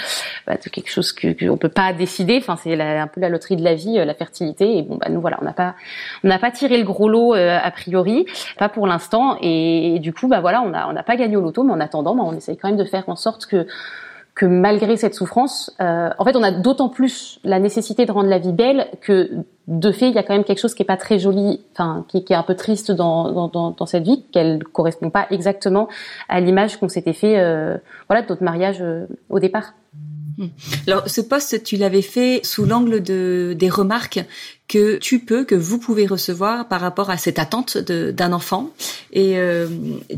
[0.46, 2.38] bah, de quelque chose que qu'on peut pas décider.
[2.38, 4.78] Enfin, c'est un peu la loterie de la vie, la fertilité.
[4.78, 5.76] Et bon, bah nous voilà, on n'a pas
[6.24, 8.26] on n'a pas tiré le gros lot a priori,
[8.58, 9.38] pas pour l'instant.
[9.42, 11.80] Et, du coup, bah voilà, on a on n'a pas gagné au loto, mais en
[11.80, 13.68] attendant, bah, on essaye quand même de faire en sorte que
[14.38, 18.30] que malgré cette souffrance, euh, en fait, on a d'autant plus la nécessité de rendre
[18.30, 19.32] la vie belle que
[19.68, 22.06] de fait, il y a quand même quelque chose qui est pas très joli, enfin,
[22.08, 25.90] qui, est un peu triste dans, dans, dans cette vie, qu'elle correspond pas exactement
[26.30, 29.74] à l'image qu'on s'était fait, euh, voilà, de notre mariage euh, au départ.
[30.38, 30.50] Hmm.
[30.86, 34.24] Alors, ce poste, tu l'avais fait sous l'angle de, des remarques
[34.68, 38.70] que tu peux, que vous pouvez recevoir par rapport à cette attente d'un enfant.
[39.18, 39.66] Et euh,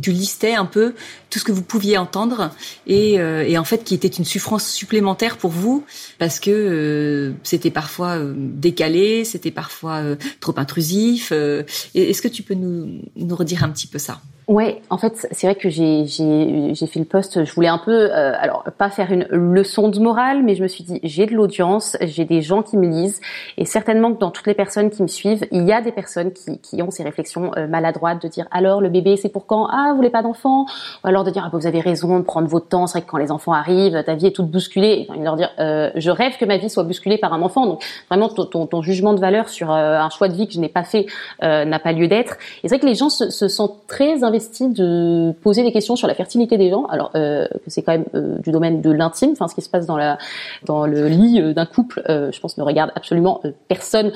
[0.01, 0.93] tu listais un peu
[1.29, 2.51] tout ce que vous pouviez entendre
[2.85, 5.85] et, euh, et, en fait qui était une souffrance supplémentaire pour vous
[6.17, 10.03] parce que euh, c'était parfois décalé, c'était parfois
[10.41, 11.31] trop intrusif.
[11.31, 12.99] Est-ce que tu peux nous,
[13.33, 14.19] redire un petit peu ça?
[14.49, 17.45] Ouais, en fait, c'est vrai que j'ai fait le poste.
[17.45, 20.67] Je voulais un peu, euh, alors pas faire une leçon de morale, mais je me
[20.67, 23.21] suis dit j'ai de l'audience, j'ai des gens qui me lisent,
[23.57, 26.33] et certainement que dans toutes les personnes qui me suivent, il y a des personnes
[26.33, 29.67] qui qui ont ces réflexions euh, maladroites de dire alors le bébé c'est pour quand?
[29.71, 30.65] Ah vous voulez pas d'enfant?
[31.03, 32.87] Ou alors de dire ah bah, vous avez raison de prendre votre temps.
[32.87, 35.07] C'est vrai que quand les enfants arrivent, ta vie est toute bousculée.
[35.15, 37.65] Et leur dire euh, je rêve que ma vie soit bousculée par un enfant.
[37.65, 40.59] Donc vraiment ton ton, ton jugement de valeur sur un choix de vie que je
[40.59, 41.05] n'ai pas fait
[41.41, 42.37] n'a pas lieu d'être.
[42.63, 45.95] Et c'est vrai que les gens se, se sentent très investis de poser des questions
[45.95, 46.85] sur la fertilité des gens.
[46.85, 49.85] Alors euh, c'est quand même euh, du domaine de l'intime, enfin ce qui se passe
[49.85, 50.17] dans la
[50.65, 54.11] dans le lit euh, d'un couple, euh, je pense ne regarde absolument personne,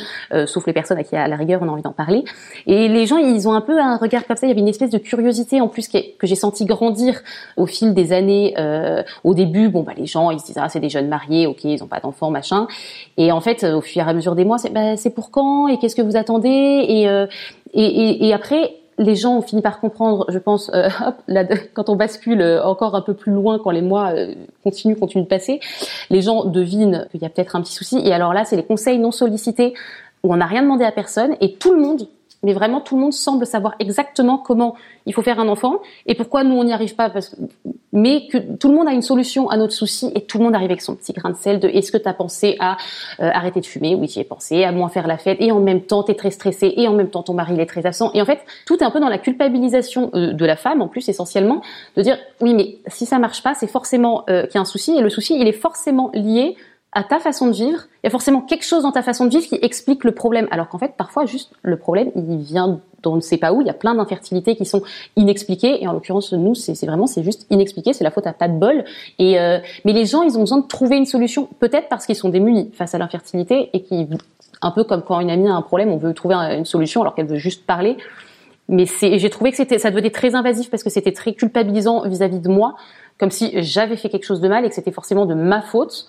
[0.45, 2.23] sauf les personnes à qui à la rigueur on a envie d'en parler.
[2.67, 4.47] Et les gens ils ont un peu un regard comme ça.
[4.53, 7.21] Avait une espèce de curiosité en plus que, que j'ai senti grandir
[7.57, 8.55] au fil des années.
[9.23, 11.63] au début, bon bah les gens ils se disent ah c'est des jeunes mariés, ok
[11.63, 12.67] ils ont pas d'enfants machin.
[13.17, 15.67] Et en fait au fur et à mesure des mois c'est bah, c'est pour quand
[15.67, 17.03] et qu'est-ce que vous attendez et,
[17.73, 21.45] et, et, et après les gens ont fini par comprendre, je pense, euh, hop, là,
[21.73, 25.23] quand on bascule euh, encore un peu plus loin, quand les mois euh, continuent, continuent
[25.23, 25.59] de passer,
[26.09, 27.99] les gens devinent qu'il y a peut-être un petit souci.
[28.03, 29.73] Et alors là, c'est les conseils non sollicités
[30.23, 32.07] où on n'a rien demandé à personne et tout le monde
[32.43, 34.75] mais vraiment tout le monde semble savoir exactement comment
[35.05, 37.11] il faut faire un enfant et pourquoi nous on n'y arrive pas
[37.91, 40.55] mais que tout le monde a une solution à notre souci et tout le monde
[40.55, 42.77] arrive avec son petit grain de sel de est-ce que tu as pensé à
[43.19, 43.95] euh, arrêter de fumer?
[43.95, 46.15] Oui j'y ai pensé à moins faire la fête et en même temps tu es
[46.15, 48.11] très stressé et en même temps ton mari il est très absent.
[48.13, 50.87] Et en fait tout est un peu dans la culpabilisation euh, de la femme en
[50.87, 51.61] plus essentiellement
[51.95, 54.65] de dire oui mais si ça marche pas c'est forcément euh, qu'il y a un
[54.65, 56.55] souci et le souci il est forcément lié
[56.95, 59.29] à ta façon de vivre, il y a forcément quelque chose dans ta façon de
[59.29, 60.47] vivre qui explique le problème.
[60.51, 63.61] Alors qu'en fait, parfois, juste le problème, il vient d'on ne sait pas où.
[63.61, 64.83] Il y a plein d'infertilités qui sont
[65.15, 65.83] inexpliquées.
[65.83, 67.93] Et en l'occurrence, nous, c'est vraiment, c'est juste inexpliqué.
[67.93, 68.83] C'est la faute à pas de bol.
[69.19, 72.15] Et euh, mais les gens, ils ont besoin de trouver une solution, peut-être parce qu'ils
[72.15, 74.07] sont démunis face à l'infertilité et qui,
[74.61, 77.15] un peu comme quand une amie a un problème, on veut trouver une solution alors
[77.15, 77.97] qu'elle veut juste parler.
[78.69, 82.37] Mais j'ai trouvé que c'était, ça devenait très invasif parce que c'était très culpabilisant vis-à-vis
[82.37, 82.75] -vis de moi,
[83.19, 86.07] comme si j'avais fait quelque chose de mal et que c'était forcément de ma faute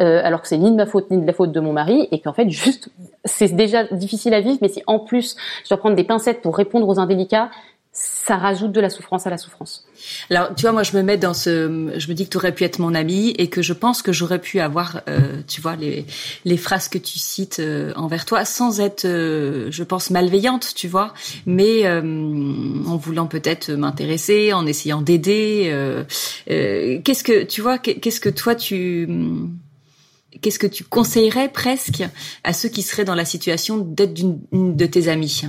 [0.00, 2.08] euh, alors que c'est ni de ma faute ni de la faute de mon mari,
[2.10, 2.90] et qu'en fait juste
[3.24, 6.56] c'est déjà difficile à vivre, mais si en plus je dois prendre des pincettes pour
[6.56, 7.50] répondre aux indélicats,
[7.96, 9.86] ça rajoute de la souffrance à la souffrance.
[10.28, 12.52] Alors, tu vois, moi, je me mets dans ce, je me dis que tu aurais
[12.52, 15.76] pu être mon ami et que je pense que j'aurais pu avoir, euh, tu vois,
[15.76, 16.04] les,
[16.44, 20.88] les phrases que tu cites euh, envers toi, sans être, euh, je pense, malveillante, tu
[20.88, 21.14] vois,
[21.46, 25.72] mais en voulant peut-être m'intéresser, en essayant d'aider.
[26.46, 29.08] qu'est-ce que, tu vois, qu'est-ce que toi tu
[30.40, 32.04] qu'est-ce que tu conseillerais presque
[32.42, 35.42] à ceux qui seraient dans la situation d'être d'une de tes amies?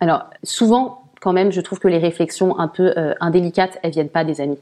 [0.00, 4.08] Alors, souvent, quand même, je trouve que les réflexions un peu euh, indélicates, elles viennent
[4.08, 4.58] pas des amis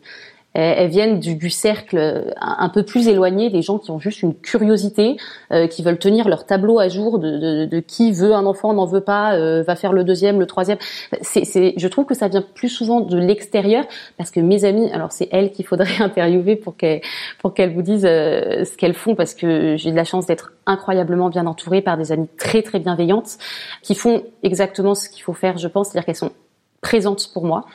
[0.55, 4.23] elles viennent du, du, cercle euh, un peu plus éloigné des gens qui ont juste
[4.23, 5.17] une curiosité,
[5.53, 8.73] euh, qui veulent tenir leur tableau à jour de, de, de qui veut un enfant,
[8.73, 10.79] n'en veut pas, euh, va faire le deuxième, le troisième.
[11.23, 13.85] C'est, je trouve que ça vient plus souvent de l'extérieur
[14.19, 17.01] parce que mes amies, alors c'est elles qu'il faudrait interviewer pour qu'elles
[17.39, 21.29] pour qu'elles vous disent ce qu'elles font parce que j'ai de la chance d'être incroyablement
[21.29, 23.39] bien entourée par des amies très très bienveillantes
[23.83, 26.33] qui font exactement ce qu'il faut faire, je pense, c'est-à-dire qu'elles sont
[26.81, 27.67] présentes pour moi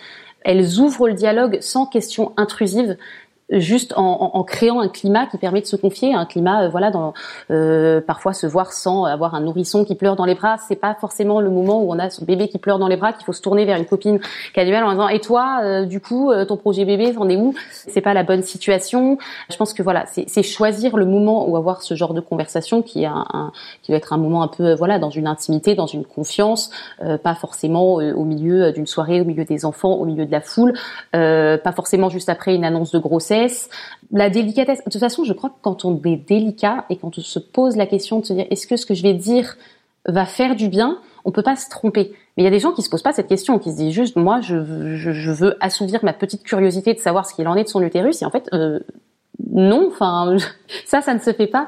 [0.45, 2.97] elles ouvrent le dialogue sans question intrusive
[3.51, 6.89] juste en, en, créant un climat qui permet de se confier, un climat, euh, voilà,
[6.89, 7.13] dans,
[7.51, 10.95] euh, parfois se voir sans avoir un nourrisson qui pleure dans les bras, c'est pas
[10.95, 13.33] forcément le moment où on a son bébé qui pleure dans les bras qu'il faut
[13.33, 14.19] se tourner vers une copine
[14.53, 17.53] qui en disant et toi, euh, du coup, ton projet bébé, t'en es où?
[17.69, 19.17] C'est pas la bonne situation.
[19.49, 23.03] Je pense que voilà, c'est choisir le moment où avoir ce genre de conversation qui
[23.03, 26.05] est un, qui doit être un moment un peu, voilà, dans une intimité, dans une
[26.05, 26.71] confiance,
[27.23, 30.73] pas forcément au milieu d'une soirée, au milieu des enfants, au milieu de la foule,
[31.11, 33.34] pas forcément juste après une annonce de grossesse
[34.11, 37.21] La délicatesse, de toute façon, je crois que quand on est délicat et quand on
[37.21, 39.57] se pose la question de se dire est-ce que ce que je vais dire
[40.07, 42.13] va faire du bien, on peut pas se tromper.
[42.37, 43.93] Mais il y a des gens qui se posent pas cette question, qui se disent
[43.93, 47.55] juste moi je, je, je veux assouvir ma petite curiosité de savoir ce qu'il en
[47.55, 48.21] est de son utérus.
[48.21, 48.79] Et en fait euh,
[49.49, 50.37] non, enfin
[50.85, 51.67] ça ça ne se fait pas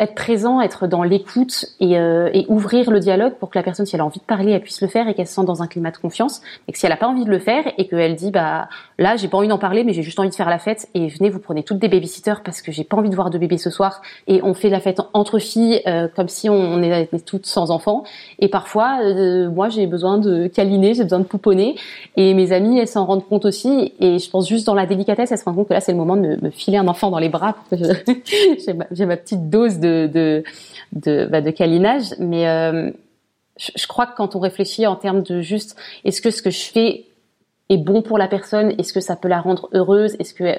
[0.00, 3.86] être présent, être dans l'écoute et, euh, et, ouvrir le dialogue pour que la personne,
[3.86, 5.62] si elle a envie de parler, elle puisse le faire et qu'elle se sente dans
[5.62, 6.40] un climat de confiance.
[6.66, 9.16] Et que si elle n'a pas envie de le faire et qu'elle dit, bah là,
[9.16, 11.30] j'ai pas envie d'en parler, mais j'ai juste envie de faire la fête et venez,
[11.30, 13.70] vous prenez toutes des babysitters parce que j'ai pas envie de voir de bébés ce
[13.70, 17.70] soir et on fait la fête entre filles euh, comme si on, est toutes sans
[17.70, 18.04] enfants.
[18.38, 21.76] Et parfois, euh, moi, j'ai besoin de câliner, j'ai besoin de pouponner
[22.16, 23.94] et mes amies, elles s'en rendent compte aussi.
[24.00, 25.98] Et je pense juste dans la délicatesse, elles se rendent compte que là, c'est le
[25.98, 27.56] moment de me, filer un enfant dans les bras.
[27.72, 30.44] j'ai ma, ma, petite dose de de,
[30.92, 32.14] de, bah, de câlinage.
[32.18, 32.90] Mais euh,
[33.58, 36.50] je, je, crois que quand on réfléchit en termes de juste, est-ce que ce que
[36.50, 37.06] je fais
[37.68, 38.74] est bon pour la personne?
[38.78, 40.16] Est-ce que ça peut la rendre heureuse?
[40.18, 40.58] Est-ce que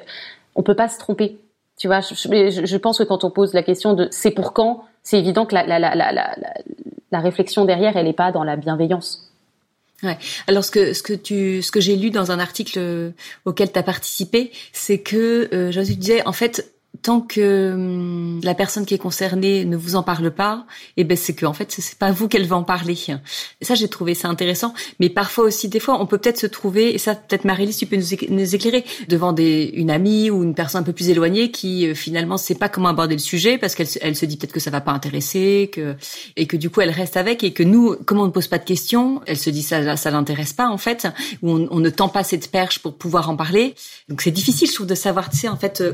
[0.56, 1.38] on peut pas se tromper?
[1.78, 4.52] Tu vois, je, je, je, pense que quand on pose la question de c'est pour
[4.52, 6.36] quand, c'est évident que la, la, la, la,
[7.12, 9.30] la réflexion derrière, elle n'est pas dans la bienveillance.
[10.04, 10.18] Ouais.
[10.48, 13.14] Alors ce que ce que tu ce que j'ai lu dans un article
[13.46, 18.54] auquel tu as participé, c'est que euh, Josué disait en fait tant que hum, la
[18.54, 20.66] personne qui est concernée ne vous en parle pas,
[20.98, 22.98] et eh ben c'est que en fait c'est pas vous qu'elle va en parler.
[23.62, 26.48] Et ça j'ai trouvé ça intéressant, mais parfois aussi des fois on peut peut-être se
[26.48, 30.56] trouver et ça peut-être Marie-Lise tu peux nous, éclairer devant des une amie ou une
[30.56, 33.76] personne un peu plus éloignée qui euh, finalement sait pas comment aborder le sujet parce
[33.76, 35.96] qu'elle elle se dit peut-être que ça va pas intéresser que
[36.36, 38.58] et que du coup elle reste avec et que nous comme on ne pose pas
[38.58, 41.08] de questions, elle se dit ça ça l'intéresse pas en fait
[41.42, 43.76] ou on, on, ne tend pas cette perche pour pouvoir en parler.
[44.10, 45.94] Donc c'est difficile je trouve de savoir tu sais en fait euh,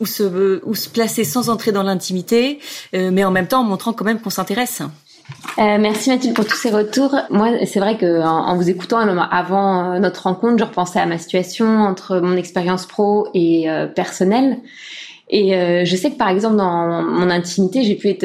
[0.00, 0.22] où se
[0.64, 2.58] où se placer sans entrer dans l'intimité,
[2.94, 4.82] euh, mais en même temps en montrant quand même qu'on s'intéresse.
[5.58, 7.14] Euh, merci Mathilde pour tous ces retours.
[7.30, 11.18] Moi, c'est vrai que en, vous écoutant avant euh, notre rencontre, je repensais à ma
[11.18, 14.58] situation entre mon expérience pro et personnelle.
[15.30, 15.50] Et
[15.84, 18.24] je sais que par exemple dans mon intimité, j'ai pu être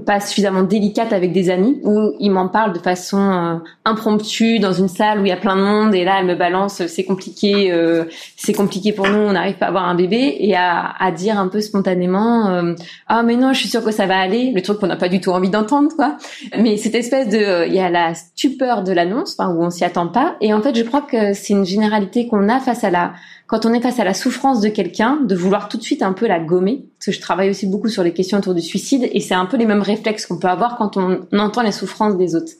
[0.00, 4.72] pas suffisamment délicate avec des amis où ils m'en parlent de façon euh, impromptue dans
[4.72, 6.86] une salle où il y a plein de monde et là elle me balance euh,
[6.88, 8.04] c'est compliqué euh,
[8.36, 11.38] c'est compliqué pour nous on n'arrive pas à avoir un bébé et à, à dire
[11.38, 12.72] un peu spontanément
[13.08, 15.08] ah mais non je suis sûre que ça va aller le truc qu'on n'a pas
[15.08, 16.16] du tout envie d'entendre quoi.
[16.58, 19.84] Mais cette espèce de il y a la stupeur de l'annonce enfin où on s'y
[19.84, 22.90] attend pas et en fait je crois que c'est une généralité qu'on a face à
[22.90, 23.12] la
[23.52, 26.14] quand on est face à la souffrance de quelqu'un, de vouloir tout de suite un
[26.14, 26.86] peu la gommer.
[26.98, 29.44] Parce que je travaille aussi beaucoup sur les questions autour du suicide et c'est un
[29.44, 32.52] peu les mêmes réflexes qu'on peut avoir quand on entend les souffrances des autres.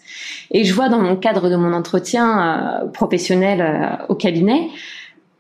[0.51, 4.69] Et je vois dans mon cadre de mon entretien euh, professionnel euh, au cabinet,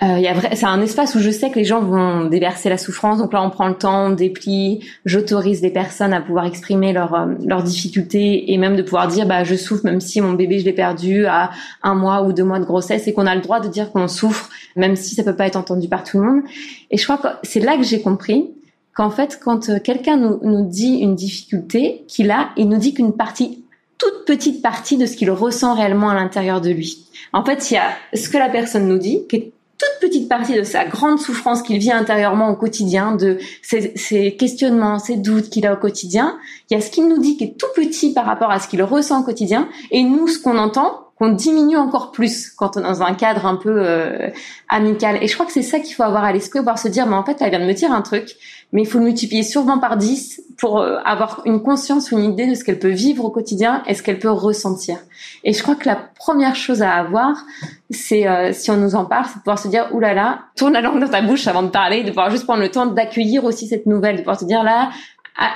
[0.02, 0.20] euh,
[0.54, 3.18] c'est un espace où je sais que les gens vont déverser la souffrance.
[3.18, 4.84] Donc là, on prend le temps, on déplie.
[5.04, 9.26] J'autorise les personnes à pouvoir exprimer leurs euh, leurs difficultés et même de pouvoir dire,
[9.26, 11.50] bah, je souffre même si mon bébé je l'ai perdu à
[11.82, 14.08] un mois ou deux mois de grossesse et qu'on a le droit de dire qu'on
[14.08, 16.42] souffre même si ça peut pas être entendu par tout le monde.
[16.90, 18.50] Et je crois que c'est là que j'ai compris
[18.94, 22.94] qu'en fait, quand euh, quelqu'un nous, nous dit une difficulté qu'il a, il nous dit
[22.94, 23.64] qu'une partie
[23.98, 27.06] toute petite partie de ce qu'il ressent réellement à l'intérieur de lui.
[27.32, 30.28] En fait, il y a ce que la personne nous dit, qui est toute petite
[30.28, 35.50] partie de sa grande souffrance qu'il vit intérieurement au quotidien, de ses, questionnements, ses doutes
[35.50, 36.38] qu'il a au quotidien.
[36.70, 38.68] Il y a ce qu'il nous dit qui est tout petit par rapport à ce
[38.68, 42.80] qu'il ressent au quotidien, et nous, ce qu'on entend, qu'on diminue encore plus quand on
[42.80, 44.28] est dans un cadre un peu euh,
[44.68, 45.18] amical.
[45.22, 47.16] Et je crois que c'est ça qu'il faut avoir à l'esprit, pouvoir se dire, mais
[47.16, 48.36] en fait, elle vient de me dire un truc,
[48.72, 52.32] mais il faut le multiplier sûrement par 10 pour euh, avoir une conscience ou une
[52.32, 54.98] idée de ce qu'elle peut vivre au quotidien et ce qu'elle peut ressentir.
[55.44, 57.44] Et je crois que la première chose à avoir,
[57.90, 60.80] c'est euh, si on nous en parle, c'est de pouvoir se dire oulala, tourne la
[60.80, 63.66] langue dans ta bouche avant de parler, de pouvoir juste prendre le temps d'accueillir aussi
[63.66, 64.90] cette nouvelle, de pouvoir se dire là,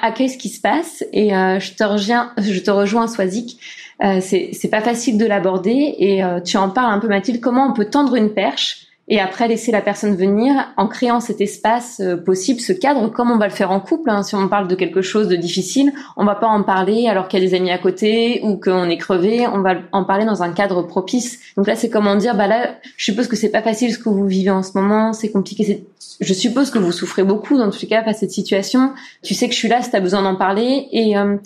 [0.02, 3.58] accueille ce qui se passe et euh, je te rejoins, je te rejoins, Swazik.
[4.04, 7.40] Euh, c'est pas facile de l'aborder et tu en parles un peu Mathilde.
[7.40, 11.40] Comment on peut tendre une perche et après laisser la personne venir en créant cet
[11.40, 14.10] espace euh, possible, ce cadre, comme on va le faire en couple.
[14.10, 14.24] Hein.
[14.24, 17.40] Si on parle de quelque chose de difficile, on va pas en parler alors qu'il
[17.40, 19.46] y a des amis à côté ou qu'on est crevé.
[19.46, 21.38] On va en parler dans un cadre propice.
[21.56, 24.08] Donc là, c'est comment dire, bah là, je suppose que c'est pas facile ce que
[24.08, 25.84] vous vivez en ce moment, c'est compliqué.
[26.20, 28.92] Je suppose que vous souffrez beaucoup dans tous les cas face à cette situation.
[29.22, 30.88] Tu sais que je suis là si tu as besoin d'en parler.
[30.90, 31.36] Et euh,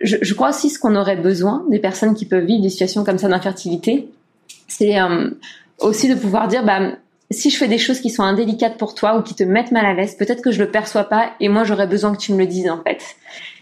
[0.00, 3.02] je, je, crois aussi ce qu'on aurait besoin des personnes qui peuvent vivre des situations
[3.02, 4.08] comme ça d'infertilité,
[4.68, 5.30] c'est euh,
[5.80, 6.92] aussi de pouvoir dire, bah,
[7.30, 9.86] si je fais des choses qui sont indélicates pour toi ou qui te mettent mal
[9.86, 12.38] à l'aise, peut-être que je le perçois pas et moi j'aurais besoin que tu me
[12.38, 13.16] le dises en fait.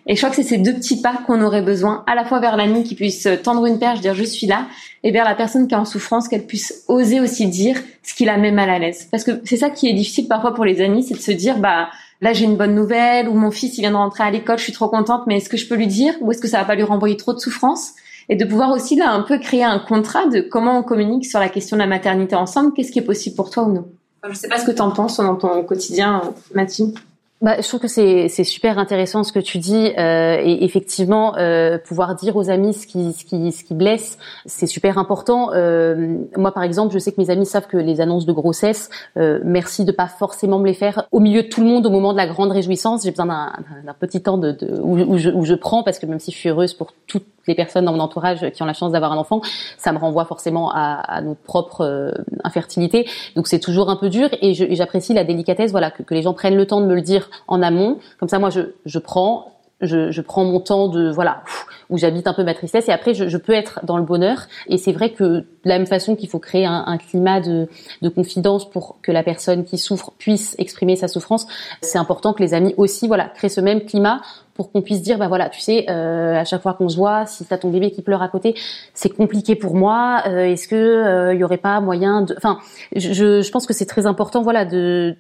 [0.07, 2.41] Et je crois que c'est ces deux petits pas qu'on aurait besoin, à la fois
[2.41, 4.67] vers l'ami qui puisse tendre une perche, dire je suis là,
[5.05, 8.25] et vers la personne qui est en souffrance, qu'elle puisse oser aussi dire ce qui
[8.25, 9.07] la met mal à l'aise.
[9.11, 11.59] Parce que c'est ça qui est difficile parfois pour les amis, c'est de se dire
[11.59, 11.91] bah
[12.23, 14.65] là j'ai une bonne nouvelle ou mon fils il vient de rentrer à l'école, je
[14.65, 16.65] suis trop contente, mais est-ce que je peux lui dire ou est-ce que ça va
[16.65, 17.93] pas lui renvoyer trop de souffrance?
[18.29, 21.41] Et de pouvoir aussi là un peu créer un contrat de comment on communique sur
[21.41, 23.85] la question de la maternité ensemble, qu'est-ce qui est possible pour toi ou non?
[24.25, 26.23] Je ne sais pas ce que tu en penses dans ton quotidien,
[26.55, 26.99] Mathilde.
[27.41, 31.37] Bah, je trouve que c'est c'est super intéressant ce que tu dis euh, et effectivement
[31.37, 35.53] euh, pouvoir dire aux amis ce qui ce qui ce qui blesse c'est super important.
[35.53, 38.91] Euh, moi par exemple je sais que mes amis savent que les annonces de grossesse
[39.17, 41.91] euh, merci de pas forcément me les faire au milieu de tout le monde au
[41.91, 43.05] moment de la grande réjouissance.
[43.05, 46.07] J'ai besoin d'un petit temps de, de où, où, je, où je prends parce que
[46.07, 48.75] même si je suis heureuse pour toutes les personnes dans mon entourage qui ont la
[48.75, 49.41] chance d'avoir un enfant,
[49.77, 52.13] ça me renvoie forcément à, notre propre euh,
[52.45, 53.09] infertilité.
[53.35, 56.57] Donc c'est toujours un peu dur et j'apprécie la délicatesse, voilà, que, les gens prennent
[56.57, 57.99] le temps de me le dire en amont.
[58.21, 61.43] Comme ça, moi, je, prends, je, prends mon temps de voilà
[61.91, 64.77] où j'habite un peu ma tristesse et après je, peux être dans le bonheur et
[64.77, 67.67] c'est vrai que de la même façon qu'il faut créer un, un, climat de,
[68.03, 71.47] de confidence pour que la personne qui souffre puisse exprimer sa souffrance
[71.81, 74.21] c'est important que les amis aussi voilà créent ce même climat
[74.59, 77.27] pour qu'on puisse dire, bah voilà, tu sais, euh, à chaque fois qu'on se voit,
[77.27, 78.57] si t'as ton bébé qui pleure à côté,
[78.93, 80.25] c'est compliqué pour moi.
[80.27, 82.59] Euh, Est-ce que euh, il y aurait pas moyen de, enfin,
[82.97, 85.15] je, je pense que c'est très important, voilà, de,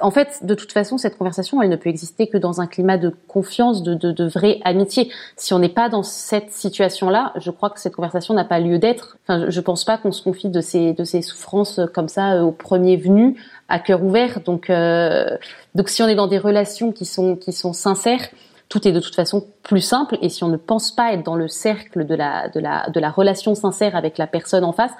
[0.00, 2.96] en fait, de toute façon, cette conversation, elle ne peut exister que dans un climat
[2.96, 5.10] de confiance, de, de, de vraie amitié.
[5.36, 8.78] Si on n'est pas dans cette situation-là, je crois que cette conversation n'a pas lieu
[8.78, 9.18] d'être.
[9.24, 12.36] Enfin, je, je pense pas qu'on se confie de ces de ces souffrances comme ça
[12.36, 13.36] euh, au premier venu
[13.68, 14.40] à cœur ouvert.
[14.40, 15.36] Donc, euh,
[15.74, 18.28] donc si on est dans des relations qui sont qui sont sincères
[18.68, 20.18] tout est de toute façon plus simple.
[20.22, 23.00] Et si on ne pense pas être dans le cercle de la, de la, de
[23.00, 24.92] la relation sincère avec la personne en face,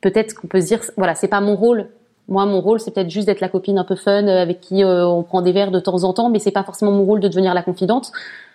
[0.00, 1.88] peut-être qu'on peut se dire, voilà, c'est pas mon rôle.
[2.28, 4.82] Moi, mon rôle, c'est peut-être juste d'être la copine un peu fun euh, avec qui
[4.82, 7.20] euh, on prend des verres de temps en temps, mais c'est pas forcément mon rôle
[7.20, 8.10] de devenir la confidente.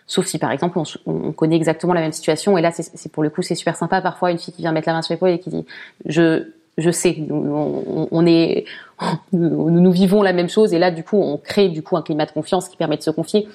[0.08, 2.58] Sauf si, par exemple, on, on connaît exactement la même situation.
[2.58, 4.02] Et là, c'est pour le coup, c'est super sympa.
[4.02, 5.66] Parfois, une fille qui vient mettre la main sur l'épaule et qui dit,
[6.06, 6.48] je,
[6.78, 8.66] je sais, on, est,
[9.34, 12.02] nous, nous, vivons la même chose et là du coup on crée du coup un
[12.02, 13.48] climat de confiance qui permet de se confier.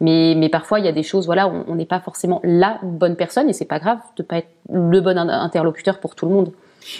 [0.00, 3.16] Mais, mais parfois il y a des choses, voilà, on n'est pas forcément la bonne
[3.16, 6.52] personne et c'est pas grave de pas être le bon interlocuteur pour tout le monde.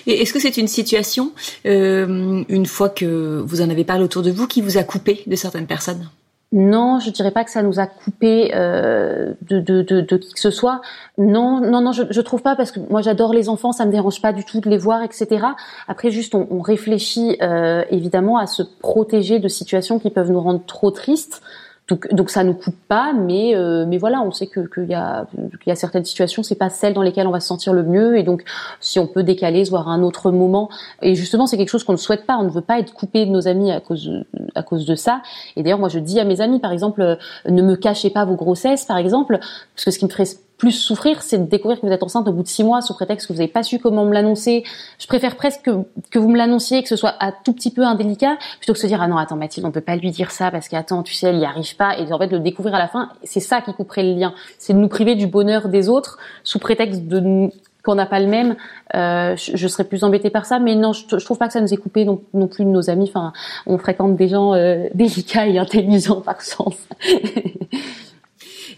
[0.07, 1.33] Et est-ce que c'est une situation,
[1.66, 5.23] euh, une fois que vous en avez parlé autour de vous, qui vous a coupé
[5.27, 6.09] de certaines personnes?
[6.53, 10.40] Non, je dirais pas que ça nous a coupé euh, de, de, de, qui que
[10.40, 10.82] ce soit.
[11.16, 13.90] Non, non, non, je, je trouve pas parce que moi j'adore les enfants, ça me
[13.90, 15.46] dérange pas du tout de les voir, etc.
[15.88, 20.40] Après, juste on, on réfléchit euh, évidemment à se protéger de situations qui peuvent nous
[20.40, 21.40] rendre trop tristes.
[21.89, 24.95] Donc, donc ça nous coupe pas, mais euh, mais voilà, on sait que qu'il y
[24.95, 27.72] a qu'il y a certaines situations, c'est pas celles dans lesquelles on va se sentir
[27.72, 28.45] le mieux, et donc
[28.80, 30.70] si on peut décaler, voir un autre moment,
[31.03, 33.26] et justement c'est quelque chose qu'on ne souhaite pas, on ne veut pas être coupé
[33.26, 34.24] de nos amis à cause
[34.55, 35.22] à cause de ça.
[35.57, 37.16] Et d'ailleurs moi je dis à mes amis par exemple, euh,
[37.49, 40.24] ne me cachez pas vos grossesses par exemple, parce que ce qui me ferait
[40.62, 42.94] plus souffrir, c'est de découvrir que vous êtes enceinte au bout de six mois sous
[42.94, 44.62] prétexte que vous n'avez pas su comment me l'annoncer.
[45.00, 45.70] Je préfère presque que,
[46.12, 48.82] que vous me l'annonciez, que ce soit un tout petit peu indélicat, plutôt que de
[48.82, 51.14] se dire ah non attends Mathilde, on peut pas lui dire ça parce qu'attends tu
[51.14, 53.60] sais elle y arrive pas et en fait le découvrir à la fin, c'est ça
[53.60, 57.50] qui couperait le lien, c'est de nous priver du bonheur des autres sous prétexte de
[57.82, 58.54] qu'on n'a pas le même,
[58.94, 60.60] euh, je, je, serais plus embêtée par ça.
[60.60, 62.70] Mais non, je, je, trouve pas que ça nous ait coupé non, non plus de
[62.70, 63.06] nos amis.
[63.08, 63.32] Enfin,
[63.66, 66.76] on fréquente des gens euh, délicats et intelligents par sens.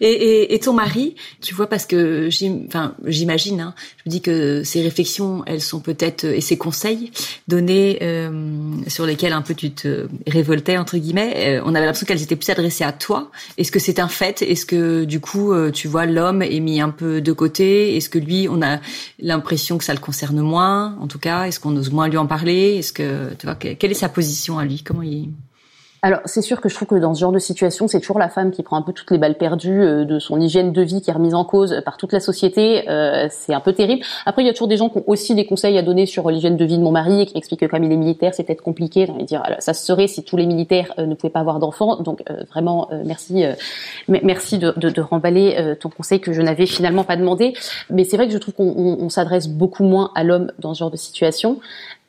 [0.00, 4.62] Et, et, et, ton mari, tu vois, parce que j'imagine, hein, je me dis que
[4.64, 7.10] ces réflexions, elles sont peut-être et ces conseils
[7.48, 8.30] donnés euh,
[8.88, 12.36] sur lesquels un peu tu te révoltais entre guillemets, euh, on avait l'impression qu'elles étaient
[12.36, 13.30] plus adressées à toi.
[13.58, 14.42] Est-ce que c'est un fait?
[14.42, 17.96] Est-ce que du coup, euh, tu vois, l'homme est mis un peu de côté?
[17.96, 18.80] Est-ce que lui, on a
[19.18, 20.96] l'impression que ça le concerne moins?
[21.00, 22.76] En tout cas, est-ce qu'on ose moins lui en parler?
[22.78, 24.82] Est-ce que tu vois, quelle est sa position à lui?
[24.82, 25.30] Comment il
[26.04, 28.28] alors c'est sûr que je trouve que dans ce genre de situation, c'est toujours la
[28.28, 31.00] femme qui prend un peu toutes les balles perdues euh, de son hygiène de vie
[31.00, 32.86] qui est remise en cause par toute la société.
[32.90, 34.04] Euh, c'est un peu terrible.
[34.26, 36.30] Après, il y a toujours des gens qui ont aussi des conseils à donner sur
[36.30, 38.42] l'hygiène de vie de mon mari et qui m'expliquent que comme il est militaire, c'est
[38.42, 39.06] peut-être compliqué.
[39.18, 41.96] J'ai dire, alors, ça serait si tous les militaires euh, ne pouvaient pas avoir d'enfants.
[42.02, 43.42] Donc euh, vraiment, euh, merci,
[44.08, 47.54] merci de, de, de remballer ton conseil que je n'avais finalement pas demandé.
[47.88, 50.90] Mais c'est vrai que je trouve qu'on s'adresse beaucoup moins à l'homme dans ce genre
[50.90, 51.60] de situation.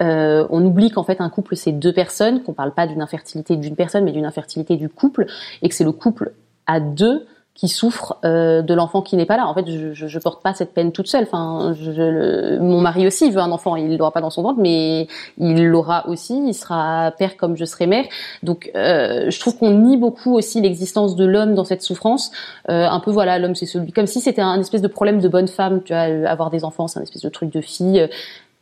[0.01, 3.55] Euh, on oublie qu'en fait un couple c'est deux personnes, qu'on parle pas d'une infertilité
[3.55, 5.25] d'une personne mais d'une infertilité du couple
[5.61, 6.33] et que c'est le couple
[6.67, 7.25] à deux
[7.55, 9.47] qui souffre euh, de l'enfant qui n'est pas là.
[9.47, 11.23] En fait, je, je, porte pas cette peine toute seule.
[11.23, 13.77] Enfin, je, mon mari aussi veut un enfant.
[13.77, 16.37] Il l'aura pas dans son ventre, mais il l'aura aussi.
[16.45, 18.03] Il sera père comme je serai mère.
[18.43, 22.29] Donc, euh, je trouve qu'on nie beaucoup aussi l'existence de l'homme dans cette souffrance.
[22.69, 25.29] Euh, un peu, voilà, l'homme c'est celui, comme si c'était un espèce de problème de
[25.29, 25.81] bonne femme.
[25.81, 28.05] Tu vois, avoir des enfants, c'est un espèce de truc de fille.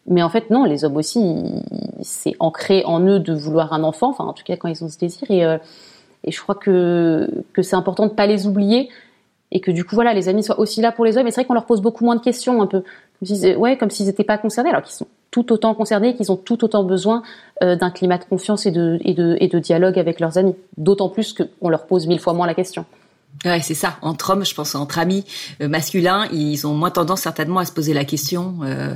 [0.07, 1.21] Mais en fait, non, les hommes aussi,
[2.01, 4.89] c'est ancré en eux de vouloir un enfant, enfin en tout cas quand ils ont
[4.89, 5.29] ce désir.
[5.31, 5.57] Et, euh,
[6.23, 8.89] et je crois que, que c'est important de pas les oublier
[9.51, 11.27] et que du coup, voilà, les amis soient aussi là pour les hommes.
[11.27, 12.83] Et c'est vrai qu'on leur pose beaucoup moins de questions, un peu.
[13.19, 16.63] Comme s'ils, ouais, n'étaient pas concernés, alors qu'ils sont tout autant concernés, qu'ils ont tout
[16.63, 17.21] autant besoin
[17.61, 20.55] euh, d'un climat de confiance et de, et, de, et de dialogue avec leurs amis.
[20.77, 22.85] D'autant plus qu'on leur pose mille fois moins la question.
[23.45, 23.97] Ouais, c'est ça.
[24.01, 25.25] Entre hommes, je pense, entre amis
[25.61, 28.59] euh, masculins, ils ont moins tendance certainement à se poser la question.
[28.63, 28.95] Euh,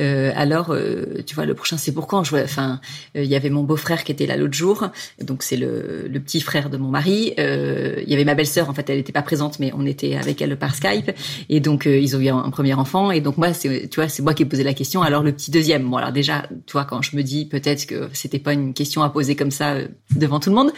[0.00, 2.20] euh, alors, euh, tu vois, le prochain, c'est pour quand?
[2.32, 2.80] Enfin,
[3.14, 4.88] il y avait mon beau-frère qui était là l'autre jour,
[5.20, 7.34] donc c'est le, le, petit frère de mon mari.
[7.38, 10.42] il y avait ma belle-sœur, en fait, elle n'était pas présente, mais on était avec
[10.42, 11.12] elle par Skype,
[11.48, 13.10] et donc ils ont eu un, premier enfant.
[13.10, 15.02] Et donc moi, c'est, tu vois, c'est moi qui ai posé la question.
[15.02, 18.08] Alors le petit deuxième, bon, alors déjà, tu vois, quand je me dis peut-être que
[18.12, 19.76] c'était pas une question à poser comme ça
[20.16, 20.72] devant tout le monde,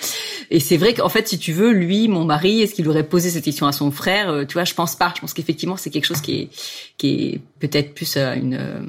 [0.50, 3.30] et c'est vrai qu'en fait, si tu veux, lui, mon mari, est-ce qu'il aurait poser
[3.30, 5.12] cette question à son frère, euh, tu vois, je pense pas.
[5.14, 6.48] Je pense qu'effectivement, c'est quelque chose qui est,
[6.96, 8.80] qui est peut-être plus euh, une, euh,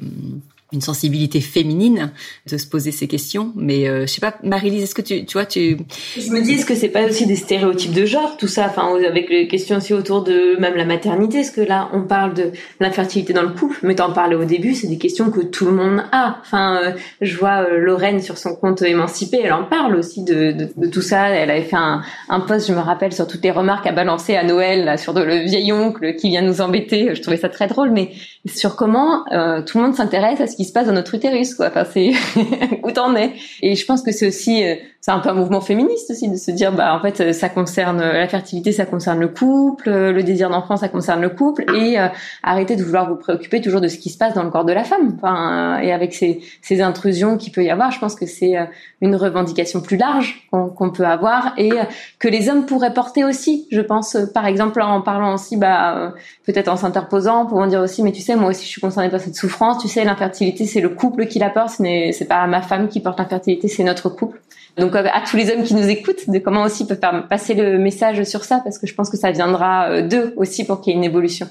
[0.73, 2.11] une sensibilité féminine
[2.49, 3.53] de se poser ces questions.
[3.55, 5.77] Mais euh, je sais pas, Marie-Lise, est-ce que tu, tu vois, tu...
[6.17, 8.93] Je me dis, est-ce que c'est pas aussi des stéréotypes de genre, tout ça, enfin,
[9.07, 12.51] avec les questions aussi autour de même la maternité, est-ce que là, on parle de
[12.81, 15.71] l'infertilité dans le couple, mais t'en parlais au début, c'est des questions que tout le
[15.71, 16.37] monde a.
[16.41, 16.91] Enfin, euh,
[17.21, 20.87] je vois euh, Lorraine sur son compte émancipé, elle en parle aussi de, de, de,
[20.87, 21.29] tout ça.
[21.29, 24.35] Elle avait fait un, un post, je me rappelle, sur toutes les remarques à balancer
[24.35, 27.15] à Noël, là, sur le vieil oncle qui vient nous embêter.
[27.15, 28.11] Je trouvais ça très drôle, mais
[28.45, 29.23] sur comment
[29.65, 31.67] tout le monde s'intéresse à ce qui se passe dans notre utérus, quoi.
[31.67, 32.11] Enfin, c'est
[32.83, 33.33] où t'en es.
[33.61, 34.75] Et je pense que c'est aussi euh,
[35.07, 38.01] c'est un peu un mouvement féministe aussi de se dire bah en fait ça concerne
[38.01, 42.07] la fertilité ça concerne le couple le désir d'enfant ça concerne le couple et euh,
[42.43, 44.73] arrêtez de vouloir vous préoccuper toujours de ce qui se passe dans le corps de
[44.73, 48.25] la femme enfin et avec ces, ces intrusions qu'il peut y avoir je pense que
[48.25, 48.65] c'est euh,
[48.99, 51.83] une revendication plus large qu'on peut avoir et euh,
[52.19, 56.67] que les hommes pourraient porter aussi je pense par exemple en parlant aussi bah peut-être
[56.67, 59.35] en s'interposant pour dire aussi mais tu sais moi aussi je suis concernée par cette
[59.35, 62.87] souffrance tu sais l'infertilité c'est le couple qui la porte ce n'est pas ma femme
[62.87, 64.39] qui porte l'infertilité c'est notre couple
[64.77, 67.55] donc euh, à tous les hommes qui nous écoutent, de comment aussi peuvent faire passer
[67.55, 70.81] le message sur ça, parce que je pense que ça viendra euh, d'eux aussi pour
[70.81, 71.47] qu'il y ait une évolution.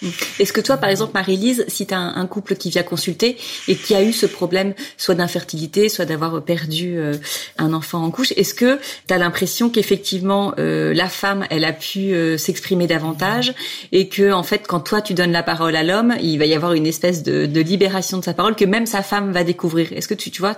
[0.00, 0.08] Mmh.
[0.38, 3.36] Est-ce que toi, par exemple, Marie-Lise, si tu as un, couple qui vient consulter
[3.68, 7.14] et qui a eu ce problème, soit d'infertilité, soit d'avoir perdu euh,
[7.56, 12.12] un enfant en couche, est-ce que tu as l'impression qu'effectivement la femme, elle a pu
[12.38, 13.54] s'exprimer davantage
[13.92, 16.54] et que en fait, quand toi tu donnes la parole à l'homme, il va y
[16.54, 19.92] avoir une espèce de, de, libération de sa parole que même sa femme va découvrir?
[19.92, 20.54] Est-ce que tu, tu vois,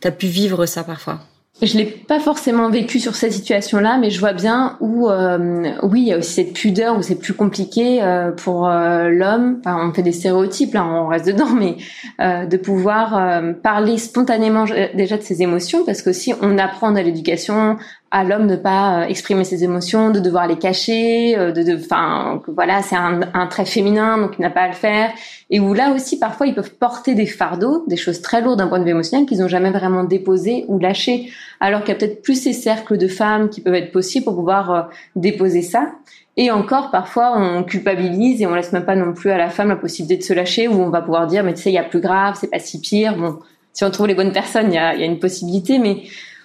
[0.00, 1.20] T'as pu vivre ça parfois?
[1.66, 6.02] Je l'ai pas forcément vécu sur cette situation-là, mais je vois bien où, euh, oui,
[6.02, 9.58] il y a aussi cette pudeur où c'est plus compliqué euh, pour euh, l'homme.
[9.60, 11.76] Enfin, on fait des stéréotypes, là, on reste dedans, mais
[12.20, 17.76] de pouvoir parler spontanément déjà de ses émotions, parce que si on apprend à l'éducation
[18.10, 22.96] à l'homme de pas exprimer ses émotions, de devoir les cacher, de, enfin, voilà, c'est
[22.96, 25.10] un, un, trait féminin, donc il n'a pas à le faire,
[25.50, 28.66] et où là aussi parfois ils peuvent porter des fardeaux, des choses très lourdes d'un
[28.66, 31.30] point de vue émotionnel qu'ils n'ont jamais vraiment déposé ou lâché
[31.60, 34.36] alors qu'il y a peut-être plus ces cercles de femmes qui peuvent être possibles pour
[34.36, 34.82] pouvoir euh,
[35.16, 35.92] déposer ça.
[36.36, 39.68] Et encore, parfois, on culpabilise et on laisse même pas non plus à la femme
[39.68, 41.78] la possibilité de se lâcher, où on va pouvoir dire, mais tu sais, il y
[41.78, 43.16] a plus grave, c'est pas si pire.
[43.16, 43.40] Bon,
[43.72, 45.80] si on trouve les bonnes personnes, il y a, y a, une possibilité.
[45.80, 46.02] Mais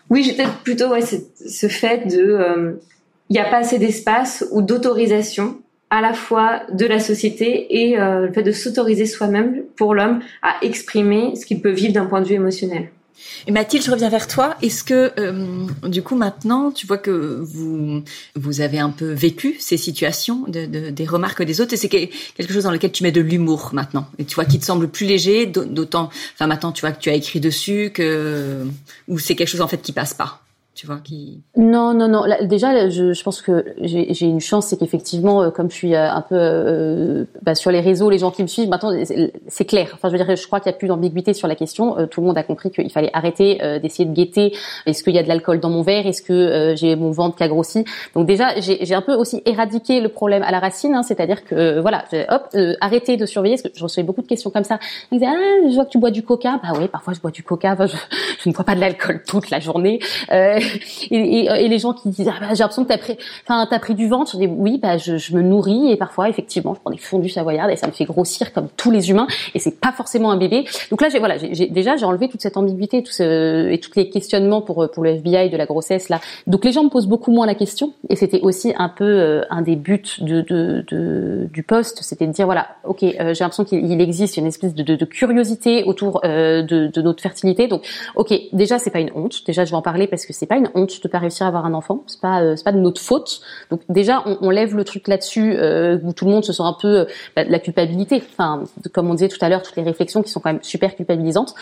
[0.09, 2.73] oui, j'ai peut-être plutôt ouais, ce fait de, euh,
[3.29, 5.57] il n'y a pas assez d'espace ou d'autorisation
[5.89, 10.21] à la fois de la société et euh, le fait de s'autoriser soi-même pour l'homme
[10.41, 12.89] à exprimer ce qu'il peut vivre d'un point de vue émotionnel.
[13.47, 14.55] Et Mathilde, je reviens vers toi.
[14.61, 18.03] Est-ce que euh, du coup maintenant, tu vois que vous
[18.35, 21.89] vous avez un peu vécu ces situations, de, de, des remarques des autres, et c'est
[21.89, 24.87] quelque chose dans lequel tu mets de l'humour maintenant, et tu vois qui te semble
[24.87, 28.65] plus léger, d'autant, enfin maintenant tu vois que tu as écrit dessus, que
[29.07, 30.41] ou c'est quelque chose en fait qui passe pas?
[30.75, 32.23] Tu vois qui non non non.
[32.41, 36.09] Déjà je, je, pense que j'ai une chance c'est qu'effectivement euh, comme je suis euh,
[36.09, 38.91] un peu euh, bah, sur les réseaux les gens qui me suivent maintenant
[39.47, 39.91] c'est clair.
[39.93, 42.07] Enfin je veux dire je crois qu'il n'y a plus d'ambiguïté sur la question.
[42.07, 44.55] Tout le monde a compris qu'il fallait arrêter d'essayer de guetter.
[44.87, 46.07] Est-ce qu'il y a de l'alcool dans mon verre?
[46.07, 47.85] Est-ce que j'ai mon ventre qui a grossi?
[48.15, 51.79] Donc déjà j'ai un peu aussi éradiqué le problème à la racine hein, c'est-à-dire que
[51.81, 52.49] voilà hop
[52.81, 54.79] arrêter de surveiller parce que je recevais beaucoup de questions comme ça.
[55.11, 56.59] Ils disaient ah je vois que tu bois du coca.
[56.63, 57.75] Bah oui parfois je bois du coca.
[57.85, 57.95] Je,
[58.39, 59.99] je ne bois pas de l'alcool toute la journée
[61.11, 63.79] et, et, les gens qui disent ah bah, j'ai l'impression que t'as pris, enfin t'as
[63.79, 64.31] pris du ventre.
[64.33, 67.29] Je dis oui, bah je, je, me nourris et parfois effectivement je prends des fondus
[67.29, 70.37] savoyardes et ça me fait grossir comme tous les humains et c'est pas forcément un
[70.37, 70.65] bébé.
[70.89, 73.91] Donc là j'ai voilà j'ai déjà j'ai enlevé toute cette ambiguïté tout ce, et tous
[73.95, 76.19] les questionnements pour pour le FBI de la grossesse là.
[76.47, 79.41] Donc les gens me posent beaucoup moins la question et c'était aussi un peu euh,
[79.49, 83.43] un des buts de, de, de du poste, c'était de dire voilà ok euh, j'ai
[83.43, 87.67] l'impression qu'il existe une espèce de, de curiosité autour euh, de, notre fertilité.
[87.67, 87.85] Donc
[88.15, 89.45] ok déjà c'est pas une honte.
[89.45, 91.49] Déjà je vais en parler parce que c'est pas une honte de pas réussir à
[91.49, 92.03] avoir un enfant.
[92.05, 93.41] C'est pas euh, c'est pas de notre faute.
[93.71, 96.75] Donc déjà on, lève le truc là-dessus euh, où tout le monde se sent un
[96.79, 98.21] peu euh, bah, la culpabilité.
[98.31, 100.95] Enfin comme on disait tout à l'heure toutes les réflexions qui sont quand même super
[100.95, 101.55] culpabilisantes.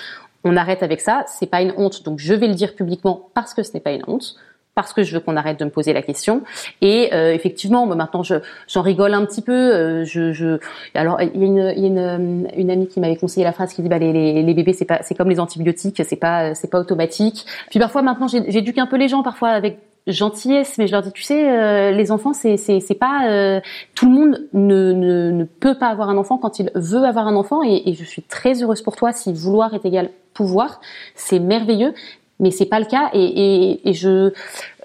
[0.44, 1.24] On arrête avec ça.
[1.28, 2.04] C'est pas une honte.
[2.04, 4.36] Donc je vais le dire publiquement parce que ce n'est pas une honte
[4.84, 6.42] parce que je veux qu'on arrête de me poser la question.
[6.82, 8.36] Et euh, effectivement, moi, maintenant, je,
[8.68, 9.54] j'en rigole un petit peu.
[9.54, 10.60] Euh, je, je,
[10.96, 13.74] alors, il y a, une, y a une, une, amie qui m'avait conseillé la phrase
[13.74, 16.56] qui dit bah, les, les, les bébés, c'est pas, c'est comme les antibiotiques, c'est pas,
[16.56, 17.46] c'est pas automatique.
[17.70, 21.12] Puis parfois, maintenant, j'éduque un peu les gens, parfois avec gentillesse, mais je leur dis,
[21.12, 23.62] tu sais, euh, les enfants, c'est c'est pas euh,
[23.96, 27.28] tout le monde ne, ne ne peut pas avoir un enfant quand il veut avoir
[27.28, 30.82] un enfant, et, et je suis très heureuse pour toi si vouloir est égal pouvoir,
[31.16, 31.94] c'est merveilleux,
[32.40, 34.32] mais c'est pas le cas, et et, et je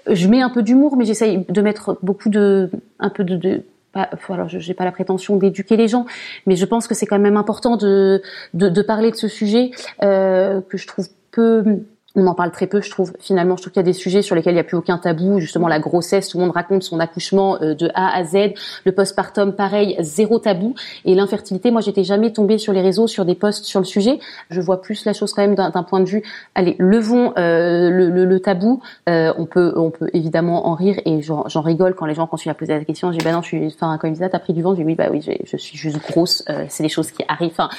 [0.09, 3.63] je mets un peu d'humour, mais j'essaye de mettre beaucoup de un peu de, de
[3.91, 6.05] pas, alors je n'ai pas la prétention d'éduquer les gens,
[6.45, 8.21] mais je pense que c'est quand même important de,
[8.53, 9.71] de, parler de ce sujet
[10.03, 11.63] euh, que je trouve peu
[12.17, 13.13] on en parle très peu, je trouve.
[13.19, 14.97] Finalement, je trouve qu'il y a des sujets sur lesquels il n'y a plus aucun
[14.97, 15.39] tabou.
[15.39, 18.53] Justement, la grossesse, tout le monde raconte son accouchement euh, de A à Z.
[18.85, 20.73] Le postpartum, pareil, zéro tabou.
[21.05, 24.19] Et l'infertilité, moi, j'étais jamais tombée sur les réseaux sur des posts sur le sujet.
[24.49, 26.23] Je vois plus la chose quand même d'un point de vue.
[26.55, 28.81] Allez, levons euh, le, le, le, tabou.
[29.07, 32.51] Euh, on peut, on peut évidemment en rire et j'en rigole quand les gens continuent
[32.51, 33.11] à poser la question.
[33.11, 34.95] J'ai bah non, je suis, enfin, quand ils disent t'as pris du vent, dis oui,
[34.95, 36.43] bah oui, je suis juste grosse.
[36.49, 37.51] Euh, c'est des choses qui arrivent.
[37.51, 37.69] Enfin,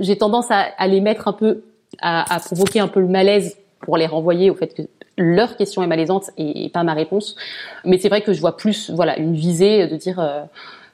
[0.00, 1.62] j'ai tendance à, à les mettre un peu
[2.00, 4.82] à, à, provoquer un peu le malaise pour les renvoyer au fait que
[5.16, 7.36] leur question est malaisante et, pas ma réponse.
[7.84, 10.42] Mais c'est vrai que je vois plus, voilà, une visée de dire, euh,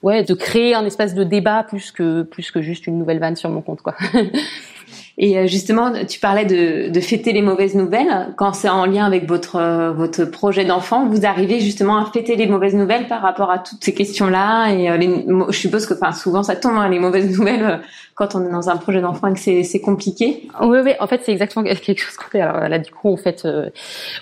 [0.03, 3.37] ouais, de créer un espace de débat plus que plus que juste une nouvelle vanne
[3.37, 3.95] sur mon compte, quoi.
[5.23, 8.29] Et euh, justement, tu parlais de, de fêter les mauvaises nouvelles.
[8.37, 12.37] Quand c'est en lien avec votre euh, votre projet d'enfant, vous arrivez justement à fêter
[12.37, 14.73] les mauvaises nouvelles par rapport à toutes ces questions-là.
[14.73, 17.81] Et je suppose que, enfin, souvent ça tombe hein, les mauvaises nouvelles
[18.21, 20.93] quand on est dans un projet d'enfant et que c'est, c'est compliqué Oui, oui.
[21.01, 22.43] En fait, c'est exactement quelque chose qu'on fait.
[22.43, 23.71] Alors là, du coup, on fait, euh,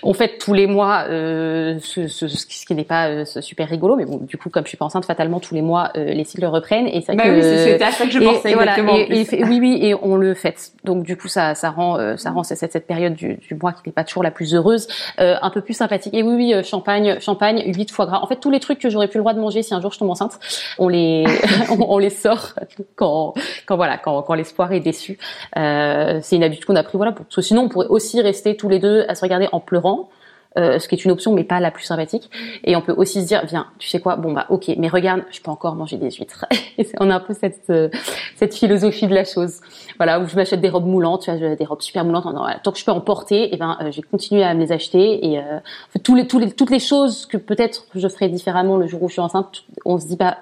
[0.03, 3.97] on fait tous les mois euh, ce, ce, ce, qui n'est pas euh, super rigolo,
[3.97, 6.45] mais bon, du coup, comme je suis pas enceinte, fatalement, tous les mois, les cycles
[6.45, 6.87] reprennent.
[6.87, 8.95] Et ça bah que, oui, à ça que je pensais exactement.
[8.95, 10.71] Et, oui, oui, et on le fait.
[10.85, 13.81] Donc, du coup, ça, ça rend, ça rend cette, cette période du, du mois qui
[13.85, 14.87] n'est pas toujours la plus heureuse,
[15.17, 16.13] un peu plus sympathique.
[16.13, 18.21] Et oui, oui, champagne, champagne, huit foie gras.
[18.21, 19.91] En fait, tous les trucs que j'aurais plus le droit de manger si un jour
[19.91, 20.39] je tombe enceinte,
[20.77, 21.25] on les,
[21.69, 22.53] on, on les sort
[22.95, 23.33] quand,
[23.65, 25.17] quand voilà quand, quand l'espoir est déçu.
[25.57, 28.55] Euh, c'est une habitude qu'on a pris, voilà, parce que sinon on pourrait aussi rester
[28.55, 30.09] tous les deux à se regarder en pleurant.
[30.57, 32.27] Euh, ce qui est une option mais pas la plus sympathique
[32.63, 35.21] et on peut aussi se dire viens tu sais quoi bon bah ok mais regarde
[35.29, 36.47] je peux encore manger des huîtres
[36.99, 37.87] on a un peu cette euh,
[38.35, 39.61] cette philosophie de la chose
[39.97, 42.25] voilà où je m'achète des robes moulantes tu vois des robes super moulantes
[42.63, 44.71] tant que je peux en porter et eh ben euh, j'ai continué à me les
[44.71, 45.59] acheter et euh,
[46.03, 49.07] tous les tous les toutes les choses que peut-être je ferais différemment le jour où
[49.07, 50.39] je suis enceinte on se dit bah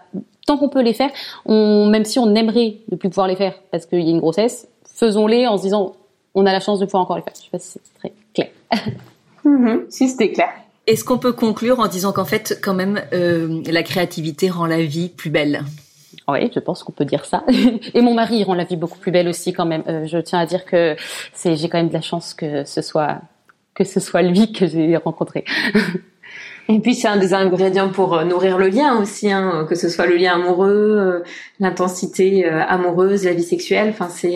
[0.48, 1.12] tant qu'on peut les faire,
[1.46, 4.20] on, même si on aimerait ne plus pouvoir les faire parce qu'il y a une
[4.20, 5.96] grossesse, faisons-les en se disant
[6.34, 7.34] on a la chance de pouvoir encore les faire.
[7.36, 8.50] Je sais pas si c'est très clair.
[9.46, 9.86] Mm-hmm.
[9.90, 10.50] si c'était clair.
[10.88, 14.82] Est-ce qu'on peut conclure en disant qu'en fait, quand même, euh, la créativité rend la
[14.82, 15.64] vie plus belle?
[16.30, 17.44] Oui, je pense qu'on peut dire ça.
[17.94, 19.84] Et mon mari rend la vie beaucoup plus belle aussi quand même.
[19.88, 20.96] Euh, je tiens à dire que
[21.34, 23.22] c'est j'ai quand même de la chance que ce soit
[23.74, 25.46] que ce soit lui que j'ai rencontré.
[26.70, 29.88] Et puis c'est un des ingrédients pour euh, nourrir le lien aussi, hein, que ce
[29.88, 31.24] soit le lien amoureux, euh,
[31.60, 33.90] l'intensité euh, amoureuse, la vie sexuelle.
[33.90, 34.36] Enfin, c'est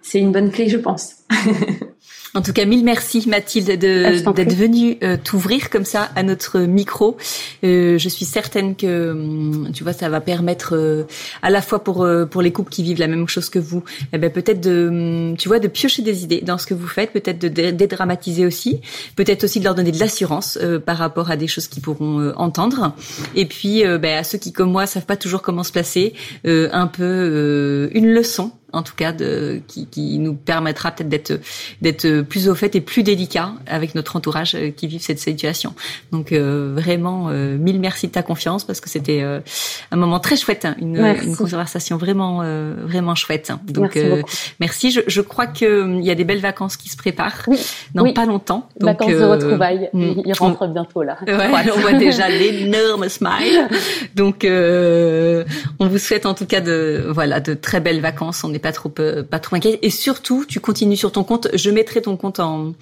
[0.00, 1.24] c'est une bonne clé, je pense.
[2.36, 6.60] En tout cas, mille merci Mathilde de, d'être venue euh, t'ouvrir comme ça à notre
[6.60, 7.16] micro.
[7.64, 11.04] Euh, je suis certaine que hum, tu vois ça va permettre euh,
[11.40, 13.84] à la fois pour euh, pour les couples qui vivent la même chose que vous,
[14.12, 16.86] eh ben peut-être de hum, tu vois de piocher des idées dans ce que vous
[16.86, 18.82] faites, peut-être de dédramatiser aussi,
[19.16, 22.92] peut-être aussi de leur donner de l'assurance par rapport à des choses qu'ils pourront entendre.
[23.34, 26.12] Et puis ben, à ceux qui comme moi savent pas toujours comment se placer,
[26.44, 31.40] un peu une leçon en tout cas de, qui, qui nous permettra peut-être d'être
[31.80, 35.74] d'être plus au fait et plus délicat avec notre entourage euh, qui vivent cette situation.
[36.12, 40.36] Donc euh, vraiment euh, mille merci de ta confiance parce que c'était un moment très
[40.36, 42.42] chouette, hein, une, une, conversation vraiment
[42.84, 43.50] vraiment chouette.
[43.66, 44.90] Donc merci, merci.
[44.90, 47.58] Je, je, crois que il y a des belles vacances qui se préparent oui.
[47.94, 48.68] dans pas longtemps.
[48.78, 50.22] Donc, vacances de retrouvailles, mm.
[50.24, 51.18] il rentre bientôt là.
[51.26, 53.68] Ouais, on voit déjà l'énorme smile.
[54.14, 58.44] Donc on vous souhaite en tout cas de voilà de très belles vacances.
[58.44, 59.78] On pas trop euh, pas trop inquiet.
[59.82, 61.46] Et surtout, tu continues sur ton compte.
[61.54, 62.74] Je mettrai ton compte en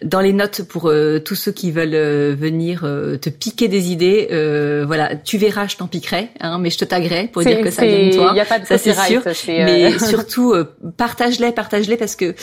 [0.00, 4.28] dans les notes pour euh, tous ceux qui veulent euh, venir te piquer des idées.
[4.86, 7.84] voilà, tu verras, je t'en piquerai, hein, mais je te taguerai pour dire que ça
[7.84, 8.32] vient de toi.
[8.36, 9.22] Y a pas de ça c'est sûr.
[9.48, 10.54] Mais surtout,
[10.96, 12.36] partage-les, partage-les parce que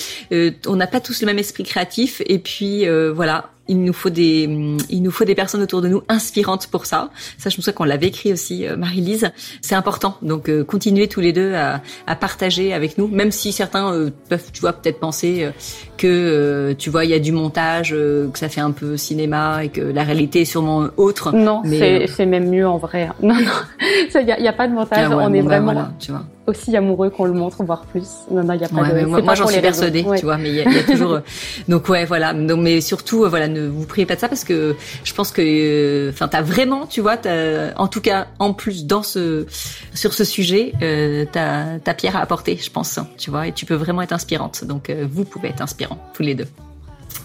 [0.67, 2.21] on n'a pas tous le même esprit créatif.
[2.25, 4.49] Et puis voilà il nous faut des,
[4.89, 7.11] il nous faut des personnes autour de nous inspirantes pour ça.
[7.37, 9.31] Ça, je me souviens qu'on l'avait écrit aussi, euh, Marie-Lise.
[9.61, 10.17] C'est important.
[10.23, 14.09] Donc, euh, continuez tous les deux à, à, partager avec nous, même si certains euh,
[14.27, 15.47] peuvent, tu vois, peut-être penser
[15.97, 19.69] que, tu vois, il y a du montage, que ça fait un peu cinéma et
[19.69, 21.31] que la réalité est sûrement autre.
[21.31, 23.09] Non, c'est même mieux en vrai.
[23.21, 23.51] Non, non,
[24.15, 25.07] il n'y a, a, pas de montage.
[25.11, 25.73] Ah on est bah vraiment.
[25.73, 28.07] voilà, tu vois aussi amoureux qu'on le montre, voire plus.
[28.31, 29.05] Non, non, il y a pas de.
[29.05, 31.13] moi, j'en suis persuadée, tu vois, mais il y, a toujours.
[31.13, 31.19] Euh,
[31.67, 32.33] donc ouais, voilà.
[32.33, 35.31] Donc, mais surtout, euh, voilà, ne vous priez pas de ça parce que je pense
[35.31, 39.45] que, euh, enfin, t'as vraiment, tu vois, as, en tout cas, en plus dans ce
[39.93, 43.65] sur ce sujet, euh, t'as ta pierre à apporter, je pense, tu vois, et tu
[43.65, 44.63] peux vraiment être inspirante.
[44.65, 46.47] Donc vous pouvez être inspirants tous les deux.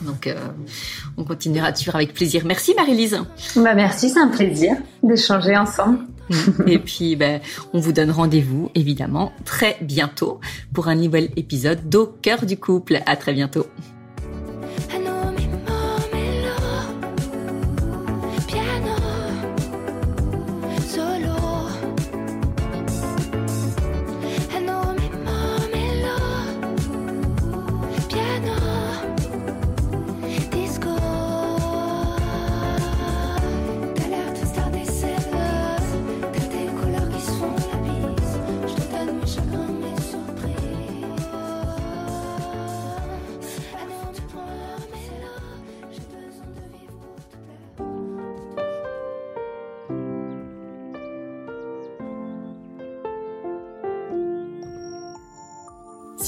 [0.03, 0.35] Donc, euh,
[1.17, 2.43] on continuera de suivre avec plaisir.
[2.45, 3.21] Merci Marie-Lise.
[3.57, 5.99] Bah merci, c'est un plaisir d'échanger ensemble.
[6.67, 7.41] Et puis, ben,
[7.73, 10.41] on vous donne rendez-vous, évidemment, très bientôt
[10.73, 13.01] pour un nouvel épisode d'Au cœur du couple.
[13.07, 13.67] À très bientôt.